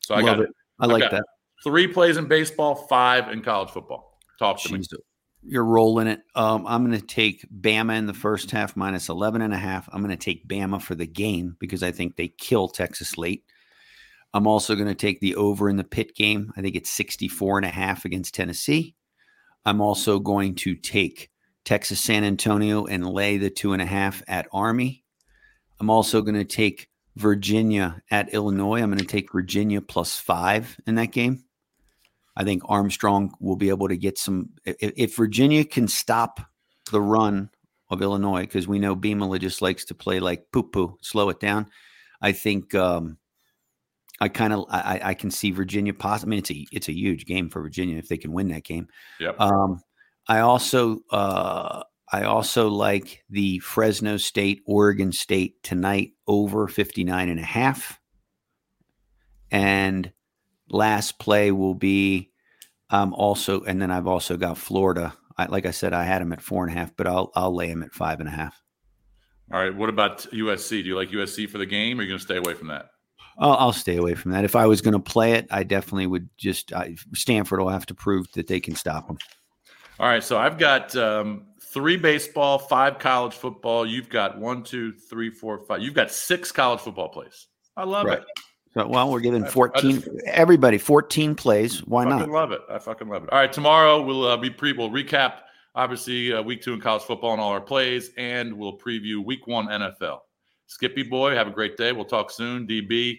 So 0.00 0.14
I 0.14 0.20
Love 0.20 0.38
got 0.38 0.40
it. 0.40 0.50
I 0.80 0.86
like 0.86 1.10
that. 1.10 1.24
Three 1.62 1.86
plays 1.86 2.16
in 2.16 2.26
baseball, 2.26 2.74
five 2.74 3.28
in 3.28 3.42
college 3.42 3.68
football. 3.68 4.18
Talk 4.38 4.58
to 4.62 4.68
Jeez, 4.70 4.92
me. 4.92 4.98
You're 5.42 5.64
rolling 5.64 6.06
it. 6.06 6.22
Um, 6.34 6.66
I'm 6.66 6.86
going 6.86 6.98
to 6.98 7.06
take 7.06 7.46
Bama 7.50 7.98
in 7.98 8.06
the 8.06 8.14
first 8.14 8.50
half 8.50 8.76
minus 8.76 9.10
11 9.10 9.42
and 9.42 9.52
a 9.52 9.58
half. 9.58 9.88
I'm 9.92 10.02
going 10.02 10.16
to 10.16 10.22
take 10.22 10.48
Bama 10.48 10.80
for 10.80 10.94
the 10.94 11.06
game 11.06 11.56
because 11.60 11.82
I 11.82 11.92
think 11.92 12.16
they 12.16 12.28
kill 12.28 12.68
Texas 12.68 13.18
late. 13.18 13.44
I'm 14.32 14.46
also 14.46 14.74
going 14.74 14.88
to 14.88 14.94
take 14.94 15.20
the 15.20 15.34
over 15.34 15.68
in 15.68 15.76
the 15.76 15.84
Pitt 15.84 16.14
game. 16.14 16.52
I 16.56 16.62
think 16.62 16.76
it's 16.76 16.90
64 16.90 17.58
and 17.58 17.66
a 17.66 17.70
half 17.70 18.04
against 18.04 18.34
Tennessee. 18.34 18.94
I'm 19.64 19.80
also 19.80 20.18
going 20.18 20.54
to 20.56 20.74
take 20.74 21.30
Texas 21.64 22.00
San 22.00 22.24
Antonio 22.24 22.86
and 22.86 23.06
lay 23.06 23.38
the 23.38 23.50
two 23.50 23.72
and 23.72 23.82
a 23.82 23.86
half 23.86 24.22
at 24.28 24.48
Army. 24.52 25.04
I'm 25.80 25.90
also 25.90 26.22
going 26.22 26.36
to 26.36 26.44
take 26.44 26.88
Virginia 27.16 28.02
at 28.10 28.32
Illinois. 28.32 28.82
I'm 28.82 28.90
going 28.90 28.98
to 28.98 29.04
take 29.04 29.32
Virginia 29.32 29.80
plus 29.80 30.18
five 30.18 30.78
in 30.86 30.94
that 30.94 31.12
game. 31.12 31.44
I 32.36 32.44
think 32.44 32.62
Armstrong 32.66 33.34
will 33.40 33.56
be 33.56 33.68
able 33.68 33.88
to 33.88 33.96
get 33.96 34.16
some. 34.16 34.50
If, 34.64 34.92
if 34.96 35.16
Virginia 35.16 35.64
can 35.64 35.88
stop 35.88 36.40
the 36.90 37.00
run 37.00 37.50
of 37.90 38.02
Illinois, 38.02 38.42
because 38.42 38.68
we 38.68 38.78
know 38.78 38.94
Beamer 38.94 39.38
just 39.38 39.60
likes 39.60 39.84
to 39.86 39.94
play 39.94 40.20
like 40.20 40.50
poo 40.52 40.62
poo, 40.62 40.96
slow 41.02 41.28
it 41.28 41.40
down. 41.40 41.66
I 42.22 42.32
think 42.32 42.74
um, 42.74 43.18
I 44.20 44.28
kind 44.28 44.52
of 44.52 44.66
I, 44.68 45.00
I 45.02 45.14
can 45.14 45.30
see 45.30 45.50
Virginia. 45.50 45.94
Poss- 45.94 46.24
I 46.24 46.26
mean, 46.26 46.40
it's 46.40 46.50
a 46.50 46.66
it's 46.72 46.88
a 46.88 46.92
huge 46.94 47.24
game 47.24 47.48
for 47.48 47.62
Virginia 47.62 47.96
if 47.96 48.08
they 48.08 48.18
can 48.18 48.32
win 48.32 48.48
that 48.48 48.64
game. 48.64 48.88
Yep. 49.18 49.40
Um, 49.40 49.80
I 50.28 50.40
also 50.40 50.98
uh, 51.10 51.82
I 52.12 52.24
also 52.24 52.68
like 52.68 53.24
the 53.30 53.60
Fresno 53.60 54.18
State 54.18 54.62
Oregon 54.66 55.10
State 55.12 55.62
tonight 55.62 56.12
over 56.26 56.68
59 56.68 57.28
and 57.28 57.40
a 57.40 57.44
half. 57.44 57.98
And 59.50 60.12
last 60.68 61.18
play 61.18 61.50
will 61.50 61.74
be 61.74 62.30
um 62.90 63.14
also 63.14 63.62
and 63.62 63.80
then 63.80 63.90
I've 63.90 64.06
also 64.06 64.36
got 64.36 64.58
Florida. 64.58 65.14
I, 65.38 65.46
like 65.46 65.64
I 65.64 65.70
said, 65.70 65.94
I 65.94 66.04
had 66.04 66.20
them 66.20 66.34
at 66.34 66.42
four 66.42 66.66
and 66.66 66.76
a 66.76 66.78
half, 66.78 66.94
but 66.94 67.06
I'll 67.06 67.32
I'll 67.34 67.54
lay 67.54 67.68
them 67.68 67.82
at 67.82 67.94
five 67.94 68.20
and 68.20 68.28
a 68.28 68.32
half. 68.32 68.60
All 69.52 69.60
right. 69.60 69.74
What 69.74 69.88
about 69.88 70.18
USC? 70.32 70.82
Do 70.82 70.88
you 70.88 70.96
like 70.96 71.08
USC 71.08 71.48
for 71.48 71.58
the 71.58 71.66
game, 71.66 71.98
or 71.98 72.00
are 72.00 72.04
you 72.04 72.10
going 72.10 72.18
to 72.18 72.24
stay 72.24 72.36
away 72.36 72.54
from 72.54 72.68
that? 72.68 72.90
I'll, 73.40 73.54
I'll, 73.54 73.72
stay 73.72 73.96
away 73.96 74.14
from 74.14 74.32
that. 74.32 74.44
If 74.44 74.54
I 74.54 74.66
was 74.66 74.82
going 74.82 74.92
to 74.92 75.00
play 75.00 75.32
it, 75.32 75.46
I 75.50 75.64
definitely 75.64 76.06
would 76.06 76.28
just. 76.36 76.72
I, 76.72 76.96
Stanford 77.14 77.58
will 77.58 77.70
have 77.70 77.86
to 77.86 77.94
prove 77.94 78.30
that 78.32 78.46
they 78.46 78.60
can 78.60 78.74
stop 78.74 79.06
them. 79.06 79.18
All 79.98 80.06
right, 80.06 80.22
so 80.22 80.38
I've 80.38 80.58
got 80.58 80.94
um, 80.94 81.46
three 81.60 81.96
baseball, 81.96 82.58
five 82.58 82.98
college 82.98 83.34
football. 83.34 83.86
You've 83.86 84.08
got 84.08 84.38
one, 84.38 84.62
two, 84.62 84.92
three, 84.92 85.30
four, 85.30 85.64
five. 85.66 85.82
You've 85.82 85.94
got 85.94 86.10
six 86.10 86.52
college 86.52 86.80
football 86.80 87.08
plays. 87.08 87.46
I 87.76 87.84
love 87.84 88.06
right. 88.06 88.18
it. 88.18 88.24
So, 88.74 88.86
well, 88.86 89.10
we're 89.10 89.20
giving 89.20 89.44
14, 89.44 89.96
just, 89.96 90.08
everybody 90.26 90.78
14 90.78 91.34
plays. 91.34 91.84
Why 91.86 92.04
I 92.04 92.08
not? 92.08 92.28
love 92.28 92.52
it. 92.52 92.60
I 92.70 92.78
fucking 92.78 93.08
love 93.08 93.24
it. 93.24 93.32
All 93.32 93.38
right, 93.38 93.52
tomorrow 93.52 94.00
we'll 94.00 94.26
uh, 94.26 94.36
be 94.36 94.48
pre, 94.48 94.72
we'll 94.72 94.90
recap, 94.90 95.40
obviously, 95.74 96.32
uh, 96.32 96.40
week 96.40 96.62
two 96.62 96.74
in 96.74 96.80
college 96.80 97.02
football 97.02 97.32
and 97.32 97.40
all 97.40 97.50
our 97.50 97.60
plays, 97.60 98.10
and 98.16 98.52
we'll 98.52 98.78
preview 98.78 99.24
week 99.24 99.46
one 99.48 99.66
NFL. 99.66 100.20
Skippy 100.66 101.02
boy, 101.02 101.34
have 101.34 101.48
a 101.48 101.50
great 101.50 101.76
day. 101.76 101.90
We'll 101.90 102.04
talk 102.04 102.30
soon. 102.30 102.64
DB 102.66 103.18